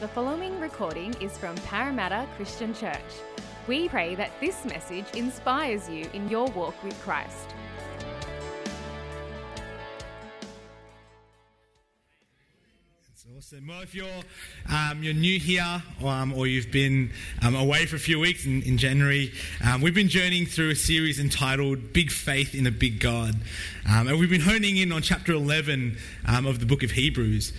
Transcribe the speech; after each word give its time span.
The 0.00 0.08
following 0.08 0.58
recording 0.58 1.12
is 1.20 1.36
from 1.36 1.54
Parramatta 1.56 2.26
Christian 2.34 2.72
Church. 2.72 2.96
We 3.66 3.86
pray 3.90 4.14
that 4.14 4.30
this 4.40 4.64
message 4.64 5.04
inspires 5.14 5.90
you 5.90 6.08
in 6.14 6.26
your 6.30 6.46
walk 6.52 6.82
with 6.82 6.98
Christ. 7.02 7.54
That's 13.06 13.26
awesome. 13.36 13.66
Well, 13.66 13.82
if 13.82 13.94
you're 13.94 14.06
um, 14.70 15.02
you're 15.02 15.12
new 15.12 15.38
here, 15.38 15.82
um, 16.02 16.32
or 16.32 16.46
you've 16.46 16.72
been 16.72 17.12
um, 17.42 17.54
away 17.54 17.84
for 17.84 17.96
a 17.96 17.98
few 17.98 18.18
weeks 18.18 18.46
in, 18.46 18.62
in 18.62 18.78
January, 18.78 19.34
um, 19.62 19.82
we've 19.82 19.94
been 19.94 20.08
journeying 20.08 20.46
through 20.46 20.70
a 20.70 20.76
series 20.76 21.20
entitled 21.20 21.92
"Big 21.92 22.10
Faith 22.10 22.54
in 22.54 22.66
a 22.66 22.70
Big 22.70 23.00
God," 23.00 23.34
Um, 23.86 24.08
and 24.08 24.18
we've 24.18 24.30
been 24.30 24.40
honing 24.40 24.78
in 24.78 24.92
on 24.92 25.02
chapter 25.02 25.32
11 25.32 25.98
um, 26.26 26.46
of 26.46 26.58
the 26.58 26.64
book 26.64 26.82
of 26.82 26.92
Hebrews. 26.92 27.52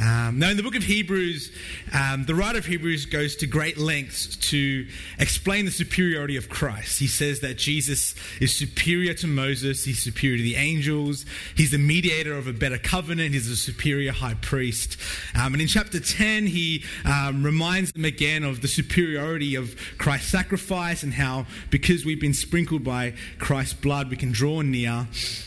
Um, 0.00 0.40
now, 0.40 0.50
in 0.50 0.56
the 0.56 0.64
book 0.64 0.74
of 0.74 0.82
Hebrews, 0.82 1.52
um, 1.92 2.24
the 2.24 2.34
writer 2.34 2.58
of 2.58 2.66
Hebrews 2.66 3.06
goes 3.06 3.36
to 3.36 3.46
great 3.46 3.78
lengths 3.78 4.34
to 4.50 4.88
explain 5.20 5.66
the 5.66 5.70
superiority 5.70 6.36
of 6.36 6.48
Christ. 6.48 6.98
He 6.98 7.06
says 7.06 7.40
that 7.40 7.58
Jesus 7.58 8.16
is 8.40 8.54
superior 8.54 9.14
to 9.14 9.28
Moses, 9.28 9.84
he's 9.84 10.02
superior 10.02 10.38
to 10.38 10.42
the 10.42 10.56
angels, 10.56 11.24
he's 11.56 11.70
the 11.70 11.78
mediator 11.78 12.36
of 12.36 12.48
a 12.48 12.52
better 12.52 12.76
covenant, 12.76 13.34
he's 13.34 13.48
a 13.48 13.56
superior 13.56 14.10
high 14.10 14.34
priest. 14.34 14.96
Um, 15.36 15.52
and 15.52 15.62
in 15.62 15.68
chapter 15.68 16.00
10, 16.00 16.48
he 16.48 16.82
um, 17.04 17.44
reminds 17.44 17.92
them 17.92 18.04
again 18.04 18.42
of 18.42 18.62
the 18.62 18.68
superiority 18.68 19.54
of 19.54 19.76
Christ's 19.98 20.30
sacrifice 20.30 21.04
and 21.04 21.14
how, 21.14 21.46
because 21.70 22.04
we've 22.04 22.20
been 22.20 22.34
sprinkled 22.34 22.82
by 22.82 23.14
Christ's 23.38 23.74
blood, 23.74 24.10
we 24.10 24.16
can 24.16 24.32
draw 24.32 24.60
near. 24.60 25.06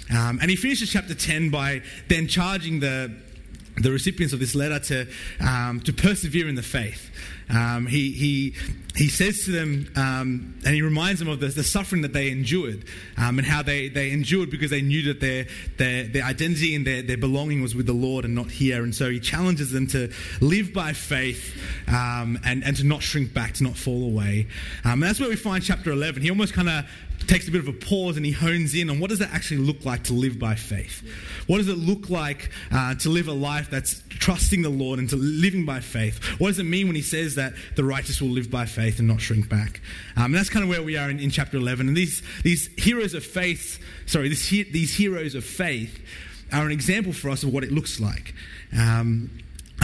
Um, 0.09 0.39
and 0.41 0.50
he 0.50 0.55
finishes 0.55 0.89
chapter 0.89 1.14
10 1.14 1.50
by 1.50 1.81
then 2.08 2.27
charging 2.27 2.80
the 2.80 3.14
the 3.81 3.91
recipients 3.91 4.34
of 4.34 4.40
this 4.40 4.55
letter 4.55 4.80
to, 4.80 5.08
um, 5.40 5.81
to 5.81 5.94
persevere 5.94 6.48
in 6.48 6.55
the 6.55 6.63
faith. 6.63 7.12
Um, 7.50 7.88
he, 7.88 8.11
he, 8.11 8.56
he 8.95 9.08
says 9.08 9.45
to 9.45 9.52
them, 9.52 9.89
um, 9.95 10.59
and 10.66 10.75
he 10.75 10.81
reminds 10.81 11.20
them 11.20 11.30
of 11.30 11.39
the, 11.39 11.47
the 11.47 11.64
suffering 11.64 12.02
that 12.02 12.11
they 12.11 12.30
endured 12.30 12.83
um, 13.17 13.38
and 13.38 13.48
how 13.48 13.64
they, 13.64 13.88
they 13.88 14.11
endured 14.11 14.50
because 14.50 14.70
they 14.70 14.81
knew 14.81 15.14
that 15.14 15.22
their, 15.22 15.45
their, 15.78 16.03
their 16.08 16.23
identity 16.23 16.75
and 16.75 16.86
their, 16.86 17.02
their 17.02 17.17
belonging 17.17 17.61
was 17.61 17.73
with 17.73 17.86
the 17.86 17.94
Lord 17.94 18.25
and 18.25 18.36
not 18.36 18.52
here. 18.52 18.83
And 18.83 18.94
so 18.94 19.09
he 19.09 19.20
challenges 19.22 19.72
them 19.72 19.88
to 19.88 20.11
live 20.42 20.73
by 20.73 20.92
faith 20.92 21.55
um, 21.88 22.38
and, 22.44 22.66
and 22.66 22.75
to 22.78 22.83
not 22.83 23.02
shrink 23.02 23.33
back, 23.33 23.53
to 23.55 23.64
not 23.64 23.78
fall 23.78 24.03
away. 24.03 24.48
Um, 24.83 24.94
and 24.94 25.03
that's 25.03 25.20
where 25.20 25.30
we 25.30 25.38
find 25.38 25.64
chapter 25.64 25.92
11. 25.92 26.22
He 26.22 26.30
almost 26.30 26.53
kind 26.53 26.67
of 26.67 26.86
takes 27.28 27.47
a 27.47 27.52
bit 27.52 27.61
of 27.61 27.67
a 27.67 27.73
pause 27.73 28.17
and 28.17 28.25
he 28.25 28.31
hones 28.31 28.73
in 28.73 28.89
on 28.89 29.00
what 29.00 29.09
does 29.09 29.22
it 29.22 29.30
actually 29.31 29.58
look 29.58 29.86
like 29.86 30.03
to 30.06 30.14
live 30.14 30.39
by 30.39 30.56
faith? 30.56 31.03
What 31.47 31.58
does 31.58 31.67
it 31.67 31.78
look 31.78 32.09
like 32.09 32.50
uh, 32.72 32.95
to 32.95 33.09
live 33.09 33.28
a 33.28 33.33
life 33.33 33.70
that's 33.70 34.02
trusting 34.09 34.61
the 34.61 34.70
Lord 34.70 35.00
and 35.00 35.09
to 35.09 35.16
living 35.16 35.66
by 35.66 35.80
faith? 35.80 36.23
What 36.39 36.50
does 36.50 36.59
it 36.59 36.64
mean 36.64 36.88
when 36.88 36.95
he 36.95 37.02
says 37.02 37.36
that 37.36 37.53
the 37.75 37.83
righteous 37.83 38.22
will 38.22 38.30
live 38.30 38.50
by 38.50 38.66
faith 38.66 39.00
and 39.00 39.08
not 39.08 39.22
shrink 39.22 39.50
back? 39.50 39.81
Um, 40.16 40.25
and 40.25 40.36
that's 40.36 40.50
kind 40.50 40.64
of 40.64 40.70
where 40.70 40.83
we 40.83 40.98
are 40.98 41.09
in, 41.09 41.20
in 41.20 41.30
chapter 41.30 41.58
11. 41.58 41.88
And 41.88 41.98
these, 41.98 42.22
these 42.44 42.67
heroes 42.78 43.14
of 43.14 43.25
faith, 43.25 43.80
sorry, 44.05 44.30
this, 44.30 44.50
these 44.50 44.95
heroes 44.95 45.36
of 45.36 45.44
faith 45.44 46.02
are 46.52 46.66
an 46.66 46.72
example 46.72 47.14
for 47.14 47.30
us 47.30 47.44
of 47.44 47.52
what 47.53 47.64
it 47.64 47.72
looks 47.72 48.00
like. 48.00 48.33
Um, 48.78 49.30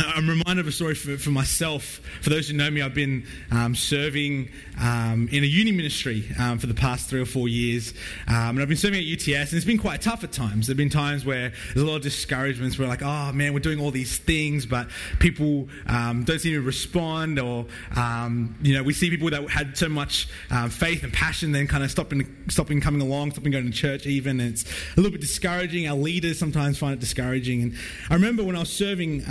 I'm 0.05 0.27
reminded 0.27 0.59
of 0.59 0.67
a 0.67 0.71
story 0.71 0.95
for, 0.95 1.17
for, 1.17 1.29
myself. 1.29 2.01
For 2.21 2.29
those 2.29 2.49
who 2.49 2.55
know 2.55 2.69
me, 2.69 2.81
I've 2.81 2.93
been 2.93 3.25
um, 3.51 3.75
serving 3.75 4.49
um, 4.79 5.27
in 5.31 5.43
a 5.43 5.47
uni 5.47 5.71
ministry 5.71 6.25
um, 6.39 6.59
for 6.59 6.67
the 6.67 6.73
past 6.73 7.09
three 7.09 7.21
or 7.21 7.25
four 7.25 7.47
years. 7.47 7.93
Um, 8.27 8.35
and 8.35 8.61
I've 8.61 8.67
been 8.67 8.77
serving 8.77 8.99
at 8.99 9.05
UTS, 9.05 9.51
and 9.51 9.53
it's 9.53 9.65
been 9.65 9.77
quite 9.77 10.01
tough 10.01 10.23
at 10.23 10.31
times. 10.31 10.67
There 10.67 10.73
have 10.73 10.77
been 10.77 10.89
times 10.89 11.25
where 11.25 11.53
there's 11.73 11.83
a 11.83 11.85
lot 11.85 11.97
of 11.97 12.01
discouragements. 12.01 12.77
We're 12.77 12.87
like, 12.87 13.01
oh 13.01 13.31
man, 13.31 13.53
we're 13.53 13.59
doing 13.59 13.79
all 13.79 13.91
these 13.91 14.17
things, 14.17 14.65
but 14.65 14.87
people 15.19 15.67
um, 15.87 16.23
don't 16.23 16.39
seem 16.39 16.53
to 16.53 16.61
respond. 16.61 17.39
Or, 17.39 17.65
um, 17.95 18.55
you 18.61 18.75
know, 18.75 18.83
we 18.83 18.93
see 18.93 19.09
people 19.09 19.29
that 19.29 19.49
had 19.49 19.77
so 19.77 19.89
much 19.89 20.27
faith 20.69 21.03
and 21.03 21.13
passion 21.13 21.51
then 21.51 21.67
kind 21.67 21.83
of 21.83 21.91
stopping, 21.91 22.27
stopping 22.49 22.81
coming 22.81 23.01
along, 23.01 23.31
stopping 23.31 23.51
going 23.51 23.65
to 23.65 23.71
church 23.71 24.05
even. 24.05 24.39
And 24.39 24.51
it's 24.51 24.63
a 24.63 24.95
little 24.97 25.11
bit 25.11 25.21
discouraging. 25.21 25.87
Our 25.87 25.95
leaders 25.95 26.39
sometimes 26.39 26.77
find 26.77 26.93
it 26.93 26.99
discouraging. 26.99 27.61
And 27.61 27.75
I 28.09 28.15
remember 28.15 28.43
when 28.43 28.55
I 28.55 28.59
was 28.59 28.71
serving 28.71 29.23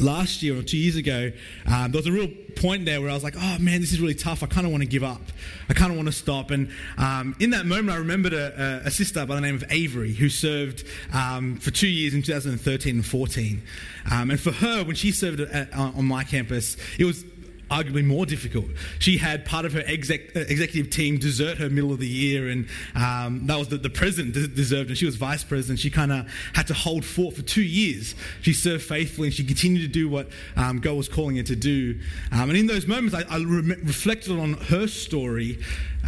last 0.00 0.42
year 0.42 0.58
or 0.58 0.62
two 0.62 0.76
years 0.78 0.96
ago, 0.96 1.32
um, 1.66 1.92
there 1.92 1.98
was 1.98 2.06
a 2.06 2.12
real 2.12 2.28
point 2.56 2.84
there 2.84 3.00
where 3.00 3.10
I 3.10 3.14
was 3.14 3.24
like, 3.24 3.34
oh 3.36 3.56
man, 3.58 3.80
this 3.80 3.92
is 3.92 4.00
really 4.00 4.14
tough. 4.14 4.42
I 4.42 4.46
kind 4.46 4.66
of 4.66 4.72
want 4.72 4.82
to 4.82 4.88
give 4.88 5.02
up. 5.02 5.20
I 5.68 5.74
kind 5.74 5.90
of 5.90 5.96
want 5.96 6.08
to 6.08 6.12
stop. 6.12 6.50
And 6.50 6.70
um, 6.98 7.36
in 7.40 7.50
that 7.50 7.66
moment, 7.66 7.90
I 7.90 7.96
remembered 7.96 8.32
a, 8.32 8.82
a, 8.84 8.90
sister 8.90 9.24
by 9.26 9.34
the 9.34 9.40
name 9.40 9.54
of 9.54 9.64
Avery 9.70 10.12
who 10.12 10.28
served 10.28 10.84
um, 11.12 11.56
for 11.56 11.70
two 11.70 11.88
years 11.88 12.14
in 12.14 12.22
2013 12.22 12.96
and 12.96 13.06
14. 13.06 13.62
Um, 14.10 14.30
and 14.30 14.40
for 14.40 14.52
her, 14.52 14.84
when 14.84 14.96
she 14.96 15.12
served 15.12 15.40
at, 15.40 15.72
on 15.74 16.04
my 16.04 16.24
campus, 16.24 16.76
it 16.98 17.04
was 17.04 17.24
arguably 17.70 18.04
more 18.04 18.26
difficult. 18.26 18.66
She 18.98 19.16
had 19.16 19.44
part 19.44 19.64
of 19.64 19.72
her 19.72 19.82
exec, 19.86 20.36
uh, 20.36 20.40
executive 20.40 20.90
team 20.90 21.18
desert 21.18 21.58
her 21.58 21.70
middle 21.70 21.92
of 21.92 22.00
the 22.00 22.08
year, 22.08 22.48
and 22.48 22.66
um, 22.94 23.46
that 23.46 23.58
was 23.58 23.68
the, 23.68 23.76
the 23.76 23.90
president 23.90 24.34
deserved, 24.54 24.88
and 24.88 24.98
she 24.98 25.06
was 25.06 25.16
vice 25.16 25.44
president. 25.44 25.78
She 25.78 25.90
kind 25.90 26.12
of 26.12 26.26
had 26.54 26.66
to 26.66 26.74
hold 26.74 27.04
fort 27.04 27.36
for 27.36 27.42
two 27.42 27.62
years. 27.62 28.14
She 28.42 28.52
served 28.52 28.82
faithfully, 28.82 29.28
and 29.28 29.34
she 29.34 29.44
continued 29.44 29.82
to 29.82 29.88
do 29.88 30.08
what 30.08 30.28
um, 30.56 30.80
God 30.80 30.96
was 30.96 31.08
calling 31.08 31.36
her 31.36 31.42
to 31.44 31.56
do. 31.56 31.98
Um, 32.32 32.50
and 32.50 32.58
in 32.58 32.66
those 32.66 32.86
moments, 32.86 33.14
I, 33.14 33.22
I 33.30 33.38
re- 33.38 33.76
reflected 33.82 34.38
on 34.38 34.54
her 34.54 34.88
story, 34.88 35.58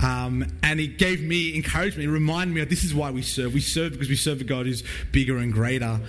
um, 0.03 0.45
and 0.63 0.81
it 0.81 0.99
gave 0.99 1.23
me 1.23 1.55
encouragement. 1.55 2.09
It 2.09 2.13
reminded 2.13 2.55
me 2.55 2.61
of 2.63 2.69
this 2.69 2.83
is 2.83 2.95
why 2.95 3.11
we 3.11 3.23
serve. 3.23 3.55
We 3.55 3.61
serve 3.61 3.93
because 3.93 4.09
we 4.09 4.17
serve 4.17 4.41
a 4.41 4.45
God 4.45 4.67
who's 4.67 4.83
bigger 5.13 5.39
and 5.39 5.53
greater. 5.53 6.01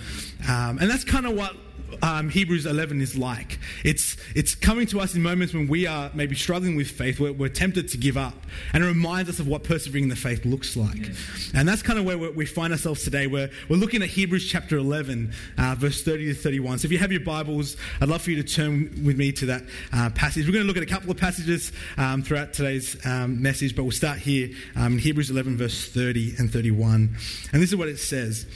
Um, 0.48 0.78
and 0.78 0.90
that's 0.90 1.04
kind 1.04 1.26
of 1.26 1.36
what 1.36 1.54
um, 2.02 2.28
Hebrews 2.28 2.66
11 2.66 3.00
is 3.00 3.16
like. 3.16 3.58
It's, 3.84 4.16
it's 4.34 4.54
coming 4.54 4.86
to 4.88 5.00
us 5.00 5.14
in 5.14 5.22
moments 5.22 5.54
when 5.54 5.68
we 5.68 5.86
are 5.86 6.10
maybe 6.14 6.34
struggling 6.34 6.76
with 6.76 6.90
faith, 6.90 7.20
we're, 7.20 7.32
we're 7.32 7.48
tempted 7.48 7.88
to 7.88 7.96
give 7.98 8.16
up, 8.16 8.34
and 8.72 8.84
it 8.84 8.86
reminds 8.86 9.30
us 9.30 9.38
of 9.38 9.46
what 9.46 9.64
persevering 9.64 10.04
in 10.04 10.10
the 10.10 10.16
faith 10.16 10.44
looks 10.44 10.76
like. 10.76 11.08
Yes. 11.08 11.52
And 11.54 11.68
that's 11.68 11.82
kind 11.82 11.98
of 11.98 12.04
where 12.04 12.18
we 12.18 12.46
find 12.46 12.72
ourselves 12.72 13.04
today. 13.04 13.26
We're, 13.26 13.50
we're 13.68 13.76
looking 13.76 14.02
at 14.02 14.08
Hebrews 14.08 14.48
chapter 14.48 14.76
11, 14.76 15.32
uh, 15.58 15.74
verse 15.78 16.02
30 16.02 16.26
to 16.26 16.34
31. 16.34 16.78
So 16.78 16.86
if 16.86 16.92
you 16.92 16.98
have 16.98 17.12
your 17.12 17.20
Bibles, 17.20 17.76
I'd 18.00 18.08
love 18.08 18.22
for 18.22 18.30
you 18.30 18.42
to 18.42 18.48
turn 18.48 19.04
with 19.04 19.16
me 19.16 19.32
to 19.32 19.46
that 19.46 19.62
uh, 19.92 20.10
passage. 20.10 20.46
We're 20.46 20.52
going 20.52 20.64
to 20.64 20.68
look 20.68 20.76
at 20.76 20.82
a 20.82 20.86
couple 20.86 21.10
of 21.10 21.16
passages 21.16 21.72
um, 21.96 22.22
throughout 22.22 22.52
today's 22.52 22.96
um, 23.06 23.42
message, 23.42 23.74
but 23.76 23.82
we'll 23.82 23.92
start 23.92 24.18
here 24.18 24.50
um, 24.76 24.94
in 24.94 24.98
Hebrews 24.98 25.30
11, 25.30 25.56
verse 25.56 25.88
30 25.90 26.34
and 26.38 26.52
31. 26.52 27.16
And 27.52 27.62
this 27.62 27.70
is 27.70 27.76
what 27.76 27.88
it 27.88 27.98
says. 27.98 28.46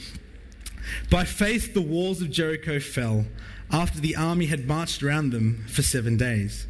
By 1.09 1.23
faith, 1.23 1.73
the 1.73 1.81
walls 1.81 2.21
of 2.21 2.29
Jericho 2.29 2.79
fell 2.79 3.25
after 3.71 3.99
the 3.99 4.15
army 4.15 4.47
had 4.47 4.67
marched 4.67 5.03
around 5.03 5.31
them 5.31 5.65
for 5.67 5.81
seven 5.81 6.17
days. 6.17 6.67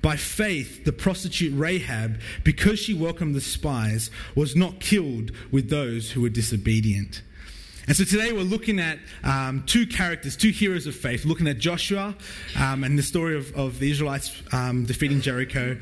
By 0.00 0.16
faith, 0.16 0.84
the 0.84 0.92
prostitute 0.92 1.52
Rahab, 1.58 2.20
because 2.44 2.78
she 2.78 2.94
welcomed 2.94 3.34
the 3.34 3.40
spies, 3.40 4.10
was 4.36 4.54
not 4.54 4.80
killed 4.80 5.32
with 5.50 5.70
those 5.70 6.12
who 6.12 6.22
were 6.22 6.28
disobedient. 6.28 7.22
And 7.88 7.96
so 7.96 8.04
today 8.04 8.32
we're 8.32 8.42
looking 8.42 8.78
at 8.78 8.98
um, 9.24 9.64
two 9.66 9.86
characters, 9.86 10.36
two 10.36 10.50
heroes 10.50 10.86
of 10.86 10.94
faith, 10.94 11.24
looking 11.24 11.48
at 11.48 11.58
Joshua 11.58 12.14
um, 12.58 12.84
and 12.84 12.98
the 12.98 13.02
story 13.02 13.34
of, 13.34 13.52
of 13.56 13.78
the 13.78 13.90
Israelites 13.90 14.40
um, 14.52 14.84
defeating 14.84 15.22
Jericho, 15.22 15.76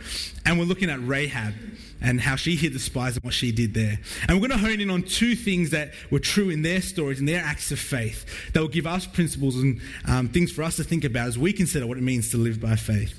and 0.44 0.59
we're 0.59 0.66
looking 0.66 0.88
at 0.88 1.04
Rahab 1.04 1.53
and 2.01 2.21
how 2.21 2.37
she 2.37 2.57
hid 2.57 2.73
the 2.73 2.79
spies 2.79 3.17
and 3.17 3.25
what 3.25 3.34
she 3.34 3.53
did 3.53 3.75
there. 3.75 3.99
And 4.29 4.41
we're 4.41 4.49
going 4.49 4.61
to 4.61 4.67
hone 4.67 4.81
in 4.81 4.91
on 4.91 5.03
two 5.03 5.34
things 5.34 5.71
that 5.71 5.93
were 6.11 6.19
true 6.19 6.51
in 6.51 6.62
their 6.62 6.83
stories 6.83 7.19
and 7.19 7.29
their 7.29 7.43
acts 7.43 7.71
of 7.71 7.79
faith 7.79 8.53
that 8.53 8.61
will 8.61 8.69
give 8.69 8.87
us 8.87 9.07
principles 9.07 9.57
and 9.57 9.81
um, 10.07 10.29
things 10.29 10.53
for 10.53 10.62
us 10.62 10.77
to 10.77 10.84
think 10.84 11.05
about 11.05 11.29
as 11.29 11.39
we 11.39 11.53
consider 11.53 11.87
what 11.87 11.99
it 11.99 12.03
means 12.03 12.31
to 12.31 12.37
live 12.37 12.61
by 12.61 12.77
faith. 12.77 13.19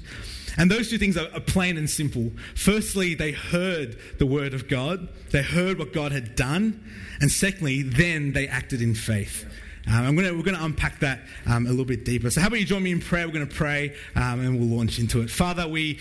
And 0.57 0.71
those 0.71 0.89
two 0.89 0.97
things 0.97 1.15
are, 1.17 1.27
plain 1.41 1.77
and 1.77 1.89
simple. 1.89 2.31
Firstly, 2.55 3.13
they 3.13 3.31
heard 3.31 3.97
the 4.17 4.25
word 4.25 4.55
of 4.55 4.67
God, 4.67 5.07
they 5.31 5.43
heard 5.43 5.77
what 5.77 5.93
God 5.93 6.11
had 6.11 6.35
done. 6.35 6.83
And 7.21 7.31
secondly, 7.31 7.83
then 7.83 8.33
they 8.33 8.47
acted 8.47 8.81
in 8.81 8.95
faith. 8.95 9.45
Um, 9.89 10.15
gonna, 10.15 10.33
we're 10.33 10.43
going 10.43 10.57
to 10.57 10.63
unpack 10.63 10.99
that 10.99 11.21
um, 11.45 11.65
a 11.65 11.69
little 11.69 11.85
bit 11.85 12.03
deeper. 12.03 12.29
So, 12.29 12.41
how 12.41 12.47
about 12.47 12.59
you 12.59 12.65
join 12.65 12.83
me 12.83 12.91
in 12.91 12.99
prayer? 12.99 13.25
We're 13.25 13.33
going 13.33 13.47
to 13.47 13.55
pray 13.55 13.95
um, 14.15 14.41
and 14.41 14.59
we'll 14.59 14.77
launch 14.77 14.99
into 14.99 15.21
it. 15.21 15.29
Father, 15.29 15.67
we 15.67 15.99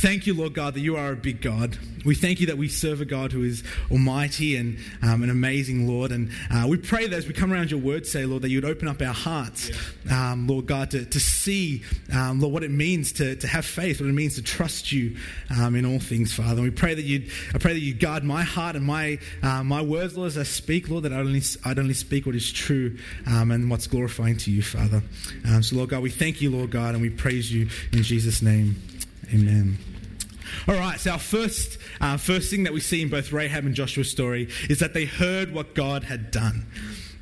thank 0.00 0.26
you, 0.26 0.32
Lord 0.32 0.54
God, 0.54 0.74
that 0.74 0.80
you 0.80 0.96
are 0.96 1.12
a 1.12 1.16
big 1.16 1.42
God. 1.42 1.76
We 2.06 2.14
thank 2.14 2.40
you 2.40 2.46
that 2.46 2.56
we 2.56 2.68
serve 2.68 3.02
a 3.02 3.04
God 3.04 3.32
who 3.32 3.42
is 3.42 3.62
almighty 3.90 4.56
and 4.56 4.78
um, 5.02 5.22
an 5.22 5.28
amazing 5.28 5.86
Lord. 5.86 6.10
And 6.10 6.30
uh, 6.50 6.66
we 6.66 6.78
pray 6.78 7.06
that 7.06 7.14
as 7.14 7.26
we 7.26 7.34
come 7.34 7.52
around 7.52 7.70
your 7.70 7.80
word, 7.80 8.06
say, 8.06 8.24
Lord, 8.24 8.40
that 8.42 8.48
you 8.48 8.56
would 8.56 8.64
open 8.70 8.88
up 8.88 9.02
our 9.02 9.12
hearts, 9.12 9.70
um, 10.10 10.46
Lord 10.46 10.66
God, 10.66 10.90
to, 10.92 11.04
to 11.04 11.20
see, 11.20 11.82
um, 12.14 12.40
Lord, 12.40 12.54
what 12.54 12.62
it 12.62 12.70
means 12.70 13.12
to, 13.12 13.36
to 13.36 13.46
have 13.46 13.66
faith, 13.66 14.00
what 14.00 14.08
it 14.08 14.14
means 14.14 14.36
to 14.36 14.42
trust 14.42 14.90
you 14.90 15.18
um, 15.54 15.76
in 15.76 15.84
all 15.84 15.98
things, 15.98 16.32
Father. 16.32 16.62
And 16.62 16.62
we 16.62 16.70
pray 16.70 16.94
that 16.94 17.02
you 17.02 17.28
I 17.54 17.58
pray 17.58 17.74
that 17.74 17.80
you 17.80 17.92
guard 17.92 18.24
my 18.24 18.42
heart 18.42 18.76
and 18.76 18.84
my, 18.84 19.18
uh, 19.42 19.62
my 19.62 19.82
words, 19.82 20.16
Lord, 20.16 20.28
as 20.28 20.38
I 20.38 20.44
speak, 20.44 20.88
Lord, 20.88 21.04
that 21.04 21.12
I'd 21.12 21.20
only, 21.20 21.42
I'd 21.66 21.78
only 21.78 21.94
speak 21.94 22.24
what 22.24 22.34
is 22.34 22.50
true 22.50 22.96
um, 23.26 23.50
and 23.50 23.68
what's 23.68 23.86
glorifying 23.86 24.38
to 24.38 24.50
you, 24.50 24.62
Father. 24.62 25.02
Um, 25.46 25.62
so, 25.62 25.76
Lord 25.76 25.90
God, 25.90 26.02
we 26.02 26.10
thank 26.10 26.40
you, 26.40 26.50
Lord 26.50 26.70
God, 26.70 26.94
and 26.94 27.02
we 27.02 27.10
praise 27.10 27.52
you 27.52 27.68
in 27.92 28.02
Jesus' 28.02 28.40
name. 28.40 28.76
Amen. 29.32 29.78
All 30.68 30.74
right, 30.74 30.98
so 30.98 31.12
our 31.12 31.18
first, 31.18 31.78
uh, 32.00 32.16
first 32.16 32.50
thing 32.50 32.64
that 32.64 32.72
we 32.72 32.80
see 32.80 33.02
in 33.02 33.08
both 33.08 33.32
Rahab 33.32 33.64
and 33.64 33.74
Joshua's 33.74 34.10
story 34.10 34.48
is 34.68 34.78
that 34.80 34.94
they 34.94 35.04
heard 35.04 35.52
what 35.52 35.74
God 35.74 36.04
had 36.04 36.30
done. 36.30 36.66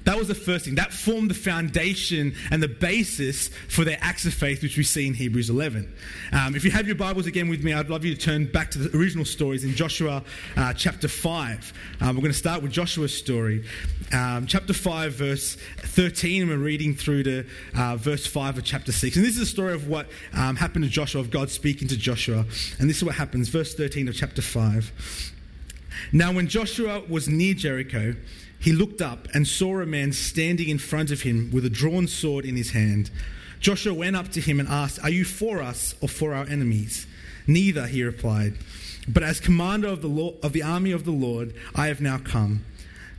That 0.09 0.17
was 0.17 0.27
the 0.27 0.35
first 0.35 0.65
thing. 0.65 0.77
That 0.77 0.91
formed 0.91 1.29
the 1.29 1.35
foundation 1.35 2.35
and 2.51 2.63
the 2.63 2.69
basis 2.69 3.49
for 3.69 3.85
their 3.85 3.99
acts 4.01 4.25
of 4.25 4.33
faith, 4.33 4.63
which 4.63 4.79
we 4.79 4.83
see 4.83 5.07
in 5.07 5.13
Hebrews 5.13 5.51
11. 5.51 5.95
Um, 6.33 6.57
if 6.57 6.65
you 6.65 6.71
have 6.71 6.87
your 6.87 6.97
Bibles 6.97 7.27
again 7.27 7.51
with 7.51 7.63
me, 7.63 7.75
I'd 7.75 7.91
love 7.91 8.07
you 8.07 8.15
to 8.15 8.19
turn 8.19 8.47
back 8.47 8.71
to 8.71 8.79
the 8.79 8.97
original 8.97 9.27
stories 9.27 9.65
in 9.65 9.75
Joshua 9.75 10.25
uh, 10.57 10.73
chapter 10.73 11.09
5. 11.09 11.73
Um, 12.01 12.17
we're 12.17 12.23
going 12.23 12.33
to 12.33 12.39
start 12.39 12.63
with 12.63 12.73
Joshua's 12.73 13.15
story. 13.15 13.67
Um, 14.11 14.47
chapter 14.47 14.73
5, 14.73 15.13
verse 15.13 15.59
13, 15.81 16.41
and 16.41 16.51
we're 16.51 16.57
reading 16.57 16.95
through 16.95 17.25
to 17.25 17.45
uh, 17.77 17.97
verse 17.97 18.27
5 18.27 18.57
of 18.57 18.65
chapter 18.65 18.93
6. 18.93 19.15
And 19.15 19.27
this 19.27 19.35
is 19.35 19.41
the 19.41 19.45
story 19.45 19.75
of 19.75 19.89
what 19.89 20.09
um, 20.33 20.57
happened 20.57 20.87
to 20.87 20.91
Joshua, 20.91 21.21
of 21.21 21.31
God 21.31 21.51
speaking 21.51 21.87
to 21.87 21.99
Joshua. 21.99 22.47
And 22.81 22.89
this 22.89 22.97
is 22.97 23.05
what 23.05 23.17
happens, 23.17 23.51
verse 23.51 23.75
13 23.75 24.09
of 24.09 24.15
chapter 24.15 24.41
5. 24.41 25.35
Now, 26.13 26.33
when 26.33 26.49
Joshua 26.49 27.03
was 27.11 27.29
near 27.29 27.53
Jericho, 27.53 28.15
he 28.61 28.73
looked 28.73 29.01
up 29.01 29.29
and 29.33 29.47
saw 29.47 29.81
a 29.81 29.87
man 29.87 30.13
standing 30.13 30.69
in 30.69 30.79
front 30.79 31.11
of 31.11 31.23
him 31.23 31.51
with 31.53 31.65
a 31.65 31.71
drawn 31.71 32.07
sword 32.07 32.45
in 32.45 32.57
his 32.57 32.71
hand. 32.71 33.11
Joshua 33.61 33.95
went 33.95 34.17
up 34.17 34.29
to 34.31 34.41
him 34.41 34.61
and 34.61 34.69
asked, 34.69 35.03
Are 35.03 35.11
you 35.11 35.25
for 35.25 35.63
us 35.63 35.95
or 36.01 36.09
for 36.09 36.35
our 36.35 36.47
enemies? 36.47 37.07
Neither, 37.47 37.87
he 37.87 38.03
replied. 38.03 38.55
But 39.09 39.23
as 39.23 39.41
commander 39.41 39.89
of 39.89 40.03
the, 40.03 40.09
Lord, 40.09 40.37
of 40.43 40.53
the 40.53 40.63
army 40.63 40.93
of 40.93 41.05
the 41.05 41.13
Lord, 41.13 41.55
I 41.75 41.87
have 41.87 42.01
now 42.01 42.19
come. 42.19 42.65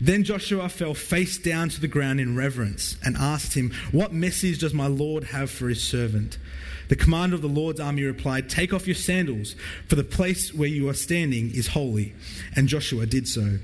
Then 0.01 0.23
Joshua 0.23 0.69
fell 0.69 0.93
face 0.93 1.37
down 1.37 1.69
to 1.69 1.81
the 1.81 1.87
ground 1.87 2.19
in 2.19 2.37
reverence 2.37 2.97
and 3.03 3.17
asked 3.17 3.55
him, 3.55 3.73
What 3.91 4.13
message 4.13 4.59
does 4.59 4.73
my 4.73 4.87
Lord 4.87 5.25
have 5.25 5.51
for 5.51 5.67
his 5.67 5.83
servant? 5.83 6.37
The 6.87 6.95
commander 6.95 7.35
of 7.35 7.41
the 7.41 7.47
Lord's 7.47 7.79
army 7.79 8.03
replied, 8.03 8.49
Take 8.49 8.73
off 8.73 8.87
your 8.87 8.95
sandals, 8.95 9.55
for 9.87 9.95
the 9.95 10.03
place 10.03 10.53
where 10.53 10.69
you 10.69 10.87
are 10.89 10.93
standing 10.93 11.51
is 11.51 11.67
holy. 11.67 12.13
And 12.55 12.67
Joshua 12.67 13.05
did 13.05 13.27
so. 13.27 13.59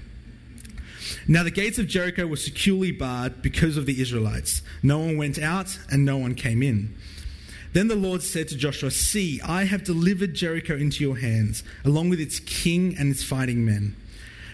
Now 1.27 1.44
the 1.44 1.51
gates 1.51 1.80
of 1.80 1.88
Jericho 1.88 2.27
were 2.27 2.36
securely 2.36 2.92
barred 2.92 3.42
because 3.42 3.77
of 3.77 3.86
the 3.86 4.00
Israelites. 4.00 4.62
No 4.83 5.00
one 5.00 5.18
went 5.18 5.39
out 5.39 5.80
and 5.92 6.06
no 6.06 6.18
one 6.18 6.36
came 6.36 6.62
in. 6.62 6.95
Then 7.74 7.88
the 7.88 7.95
Lord 7.95 8.24
said 8.24 8.48
to 8.50 8.56
Joshua, 8.56 8.92
See, 8.92 9.42
I 9.42 9.66
have 9.66 9.83
delivered 9.83 10.33
Jericho 10.33 10.75
into 10.77 11.04
your 11.04 11.18
hands, 11.18 11.63
along 11.83 12.10
with 12.10 12.22
its 12.22 12.39
king 12.39 12.95
and 12.98 13.12
its 13.12 13.24
fighting 13.24 13.66
men. 13.66 13.95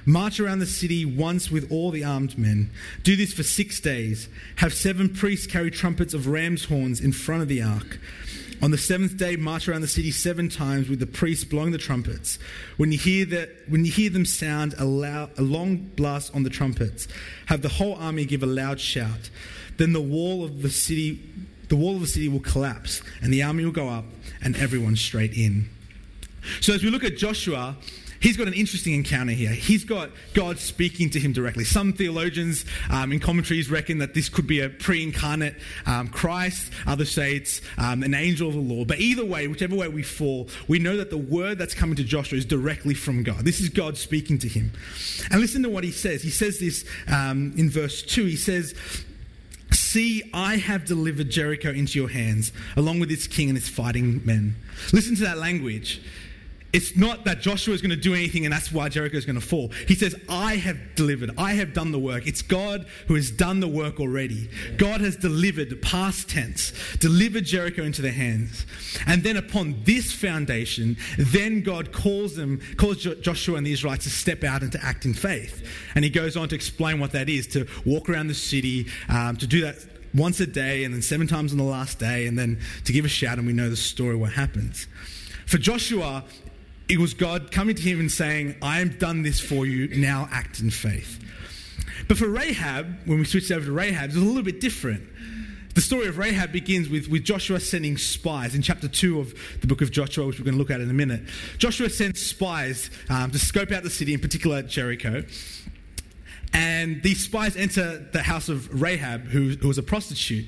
March 0.06 0.40
around 0.40 0.60
the 0.60 0.66
city 0.66 1.06
once 1.06 1.52
with 1.52 1.72
all 1.72 1.92
the 1.92 2.04
armed 2.04 2.38
men. 2.38 2.72
Do 3.04 3.16
this 3.16 3.34
for 3.34 3.44
six 3.44 3.80
days. 3.80 4.28
Have 4.56 4.74
seven 4.74 5.10
priests 5.10 5.46
carry 5.46 5.70
trumpets 5.70 6.14
of 6.14 6.28
ram's 6.28 6.66
horns 6.66 7.00
in 7.00 7.12
front 7.12 7.44
of 7.44 7.48
the 7.48 7.62
ark. 7.62 8.00
On 8.62 8.70
the 8.70 8.78
seventh 8.78 9.18
day, 9.18 9.36
march 9.38 9.68
around 9.68 9.82
the 9.82 9.88
city 9.88 10.12
seven 10.12 10.48
times 10.48 10.88
with 10.88 11.00
the 11.00 11.08
priests 11.08 11.44
blowing 11.44 11.72
the 11.72 11.80
trumpets. 11.80 12.38
When 12.78 12.92
you 12.92 12.98
hear, 13.00 13.26
that, 13.26 13.50
when 13.68 13.86
you 13.86 13.92
hear 13.92 14.12
them 14.12 14.24
sound 14.24 14.76
a, 14.78 14.86
loud, 14.86 15.32
a 15.40 15.42
long 15.42 15.78
blast 15.78 16.36
on 16.36 16.44
the 16.44 16.50
trumpets, 16.52 17.08
have 17.48 17.64
the 17.64 17.70
whole 17.70 17.96
army 17.96 18.26
give 18.26 18.44
a 18.44 18.48
loud 18.48 18.80
shout. 18.80 19.32
Then 19.78 19.94
the 19.94 20.02
wall 20.02 20.44
of 20.44 20.62
the 20.62 20.70
city, 20.70 21.28
the 21.70 21.76
wall 21.76 21.96
of 21.96 22.02
the 22.02 22.08
city 22.08 22.30
will 22.30 22.40
collapse, 22.40 23.02
and 23.24 23.34
the 23.34 23.42
army 23.42 23.66
will 23.66 23.72
go 23.72 23.90
up, 23.90 24.06
and 24.44 24.56
everyone 24.56 24.96
straight 24.96 25.34
in. 25.34 25.68
So 26.60 26.74
as 26.74 26.84
we 26.84 26.92
look 26.92 27.04
at 27.04 27.18
Joshua, 27.18 27.76
he's 28.22 28.38
got 28.38 28.48
an 28.48 28.54
interesting 28.54 28.94
encounter 28.94 29.34
here. 29.34 29.50
He's 29.50 29.84
got 29.84 30.12
God 30.34 30.60
speaking 30.60 31.10
to 31.12 31.20
him 31.20 31.34
directly. 31.34 31.66
Some 31.66 31.92
theologians 31.92 32.66
um, 32.90 33.12
in 33.12 33.20
commentaries 33.20 33.70
reckon 33.70 33.98
that 33.98 34.14
this 34.14 34.30
could 34.30 34.48
be 34.48 34.62
a 34.62 34.70
pre 34.70 35.04
incarnate 35.04 35.56
um, 35.86 36.08
Christ, 36.08 36.72
others 36.88 37.12
say 37.12 37.36
it's 37.36 37.62
um, 37.78 38.04
an 38.04 38.14
angel 38.14 38.48
of 38.48 38.54
the 38.54 38.62
Lord. 38.62 38.88
But 38.88 39.00
either 39.00 39.26
way, 39.26 39.48
whichever 39.48 39.76
way 39.76 39.88
we 39.90 40.04
fall, 40.04 40.48
we 40.68 40.80
know 40.80 40.96
that 40.98 41.10
the 41.10 41.18
word 41.18 41.58
that's 41.58 41.74
coming 41.74 41.96
to 41.98 42.04
Joshua 42.04 42.38
is 42.38 42.46
directly 42.46 42.94
from 42.94 43.24
God. 43.24 43.44
This 43.44 43.60
is 43.60 43.70
God 43.70 43.98
speaking 43.98 44.38
to 44.40 44.48
him. 44.48 44.72
And 45.32 45.42
listen 45.42 45.64
to 45.64 45.70
what 45.70 45.84
he 45.84 45.92
says. 45.92 46.22
He 46.22 46.30
says 46.30 46.60
this 46.60 46.86
um, 47.12 47.54
in 47.58 47.70
verse 47.70 48.02
2. 48.04 48.26
He 48.26 48.36
says, 48.36 48.74
See, 49.72 50.30
I 50.34 50.58
have 50.58 50.86
delivered 50.86 51.30
Jericho 51.30 51.70
into 51.70 51.98
your 52.00 52.10
hands, 52.10 52.52
along 52.76 53.00
with 53.00 53.12
its 53.12 53.28
king 53.28 53.50
and 53.50 53.58
its 53.58 53.70
fighting 53.70 54.22
men. 54.26 54.56
Listen 54.94 55.16
to 55.16 55.24
that 55.24 55.38
language 55.38 56.02
it's 56.74 56.96
not 56.96 57.26
that 57.26 57.42
Joshua 57.42 57.74
is 57.74 57.82
going 57.82 57.92
to 57.92 57.96
do 57.96 58.14
anything 58.14 58.46
and 58.46 58.54
that's 58.54 58.72
why 58.72 58.90
Jericho 58.90 59.18
is 59.18 59.26
going 59.26 59.40
to 59.40 59.46
fall. 59.46 59.70
He 59.88 59.96
says, 59.96 60.16
I 60.30 60.56
have 60.56 60.96
delivered. 60.96 61.32
I 61.38 61.54
have 61.54 61.74
done 61.74 61.92
the 61.92 62.00
work. 62.00 62.28
It's 62.28 62.42
God 62.42 62.88
who 63.08 63.16
has 63.16 63.30
done 63.30 63.60
the 63.60 63.68
work 63.68 64.00
already. 64.00 64.50
God 64.78 65.02
has 65.02 65.18
delivered, 65.18 65.82
past 65.82 66.30
tense, 66.30 66.74
delivered 67.00 67.46
Jericho 67.46 67.84
into 67.84 68.02
their 68.02 68.12
hands. 68.12 68.66
And 69.06 69.24
then 69.24 69.38
upon 69.38 69.84
this 69.84 70.14
foundation, 70.14 70.98
then 71.18 71.62
God 71.62 71.92
calls 71.92 72.36
them, 72.36 72.62
calls 72.78 73.04
Joshua 73.04 73.58
and 73.58 73.66
the 73.66 73.74
Israelites 73.74 74.06
to 74.06 74.10
step 74.10 74.44
out 74.44 74.62
and 74.62 74.72
to 74.72 74.84
act 74.84 75.06
in 75.06 75.14
faith. 75.14 75.68
And 75.96 76.06
he 76.06 76.10
goes 76.10 76.38
on 76.38 76.48
to 76.50 76.56
explain 76.56 77.00
what 77.00 77.12
that 77.12 77.30
is 77.30 77.48
to 77.48 77.68
walk 77.86 78.10
around 78.10 78.28
the 78.28 78.34
city, 78.34 78.88
um, 79.10 79.38
to 79.38 79.48
do 79.48 79.62
that 79.62 79.78
once 80.14 80.40
a 80.40 80.48
day 80.48 80.84
and 80.84 80.94
then 80.94 81.02
seven 81.02 81.28
times 81.28 81.52
on 81.52 81.58
the 81.58 81.64
last 81.64 82.00
day, 82.00 82.28
and 82.28 82.38
then 82.38 82.60
to 82.86 82.94
give 82.94 83.06
a 83.06 83.10
shout, 83.10 83.38
and 83.38 83.48
we 83.48 83.54
know 83.54 83.70
the 83.70 83.76
story, 83.76 84.16
what 84.16 84.32
happens. 84.34 84.88
For 85.46 85.58
Joshua, 85.58 86.24
it 86.90 87.00
was 87.00 87.14
God 87.14 87.52
coming 87.52 87.76
to 87.76 87.82
him 87.82 88.00
and 88.00 88.12
saying, 88.12 88.56
I 88.62 88.80
have 88.80 89.00
done 89.00 89.24
this 89.24 89.40
for 89.40 89.66
you, 89.66 89.88
now 90.00 90.28
act 90.32 90.60
in 90.60 90.70
faith. 90.70 91.20
But 92.08 92.18
for 92.18 92.28
Rahab, 92.28 92.98
when 93.06 93.20
we 93.20 93.26
switched 93.26 93.52
over 93.52 93.66
to 93.66 93.72
Rahab, 93.72 94.10
it's 94.10 94.18
a 94.18 94.20
little 94.20 94.44
bit 94.44 94.60
different. 94.60 95.08
The 95.74 95.82
story 95.82 96.08
of 96.08 96.18
Rahab 96.18 96.52
begins 96.52 96.90
with, 96.90 97.08
with 97.08 97.24
Joshua 97.24 97.60
sending 97.62 97.98
spies 97.98 98.56
in 98.56 98.62
chapter 98.62 98.90
2 98.90 99.20
of 99.20 99.62
the 99.62 99.68
book 99.68 99.82
of 99.82 99.90
Joshua, 99.90 100.26
which 100.28 100.38
we're 100.38 100.44
going 100.44 100.56
to 100.56 100.60
look 100.60 100.70
at 100.70 100.82
in 100.82 100.90
a 100.90 100.94
minute. 100.94 101.22
Joshua 101.58 101.90
sends 101.90 102.22
spies 102.22 102.90
um, 103.10 103.32
to 103.32 103.40
scope 103.40 103.72
out 103.72 103.84
the 103.84 103.90
city, 103.90 104.14
in 104.14 104.20
particular 104.20 104.62
Jericho. 104.64 105.24
And 106.54 107.02
these 107.02 107.24
spies 107.24 107.56
enter 107.56 108.00
the 108.12 108.22
house 108.22 108.50
of 108.50 108.82
Rahab, 108.82 109.28
who, 109.28 109.52
who 109.52 109.70
was 109.70 109.78
a 109.78 109.84
prostitute. 109.84 110.48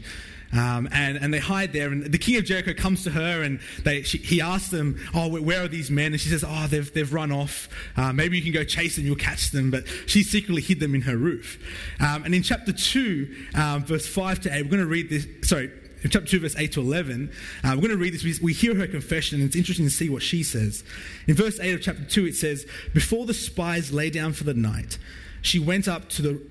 Um, 0.53 0.87
and, 0.91 1.17
and 1.17 1.33
they 1.33 1.39
hide 1.39 1.73
there. 1.73 1.91
And 1.91 2.05
the 2.05 2.17
king 2.17 2.37
of 2.37 2.45
Jericho 2.45 2.73
comes 2.73 3.03
to 3.03 3.11
her 3.11 3.41
and 3.41 3.59
they, 3.83 4.03
she, 4.03 4.19
he 4.19 4.41
asks 4.41 4.69
them, 4.69 4.99
Oh, 5.13 5.27
where 5.27 5.63
are 5.63 5.67
these 5.67 5.89
men? 5.89 6.11
And 6.11 6.21
she 6.21 6.29
says, 6.29 6.45
Oh, 6.47 6.67
they've, 6.67 6.91
they've 6.93 7.11
run 7.11 7.31
off. 7.31 7.69
Uh, 7.97 8.13
maybe 8.13 8.37
you 8.37 8.43
can 8.43 8.53
go 8.53 8.63
chase 8.63 8.95
them, 8.95 9.05
you'll 9.05 9.15
catch 9.15 9.51
them. 9.51 9.71
But 9.71 9.87
she 10.05 10.23
secretly 10.23 10.61
hid 10.61 10.79
them 10.79 10.93
in 10.95 11.01
her 11.01 11.17
roof. 11.17 11.59
Um, 11.99 12.23
and 12.23 12.35
in 12.35 12.43
chapter 12.43 12.71
2, 12.71 13.35
um, 13.55 13.83
verse 13.83 14.07
5 14.07 14.41
to 14.41 14.55
8, 14.55 14.63
we're 14.63 14.69
going 14.69 14.79
to 14.81 14.87
read 14.87 15.09
this. 15.09 15.25
Sorry, 15.47 15.71
in 16.03 16.09
chapter 16.09 16.27
2, 16.27 16.41
verse 16.41 16.55
8 16.57 16.73
to 16.73 16.81
11, 16.81 17.31
uh, 17.63 17.69
we're 17.69 17.75
going 17.75 17.89
to 17.91 17.97
read 17.97 18.13
this. 18.13 18.23
We, 18.23 18.35
we 18.41 18.53
hear 18.53 18.75
her 18.75 18.87
confession, 18.87 19.39
and 19.39 19.47
it's 19.47 19.55
interesting 19.55 19.85
to 19.85 19.91
see 19.91 20.09
what 20.09 20.21
she 20.21 20.43
says. 20.43 20.83
In 21.27 21.35
verse 21.35 21.59
8 21.59 21.75
of 21.75 21.81
chapter 21.81 22.03
2, 22.03 22.27
it 22.27 22.35
says, 22.35 22.67
Before 22.93 23.25
the 23.25 23.33
spies 23.33 23.93
lay 23.93 24.09
down 24.09 24.33
for 24.33 24.43
the 24.43 24.53
night, 24.53 24.97
she 25.41 25.59
went 25.59 25.87
up 25.87 26.09
to 26.09 26.21
the 26.21 26.41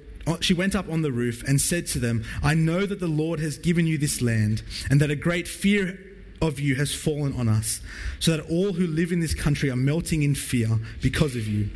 she 0.41 0.55
went 0.55 0.75
up 0.75 0.89
on 0.89 1.03
the 1.03 1.13
roof 1.13 1.43
and 1.47 1.61
said 1.61 1.87
to 1.89 1.99
them, 1.99 2.25
I 2.43 2.55
know 2.55 2.87
that 2.87 3.01
the 3.01 3.09
Lord 3.09 3.41
has 3.41 3.59
given 3.59 3.87
you 3.87 3.99
this 3.99 4.23
land, 4.23 4.63
and 4.91 5.01
that 5.01 5.11
a 5.11 5.17
great 5.17 5.49
fear 5.49 5.99
of 6.41 6.59
you 6.59 6.75
has 6.75 6.95
fallen 6.95 7.33
on 7.35 7.49
us, 7.49 7.81
so 8.19 8.37
that 8.37 8.51
all 8.51 8.73
who 8.73 8.87
live 8.87 9.13
in 9.13 9.21
this 9.21 9.35
country 9.35 9.71
are 9.71 9.77
melting 9.77 10.23
in 10.23 10.35
fear 10.35 10.79
because 11.01 11.37
of 11.37 11.47
you. 11.47 11.71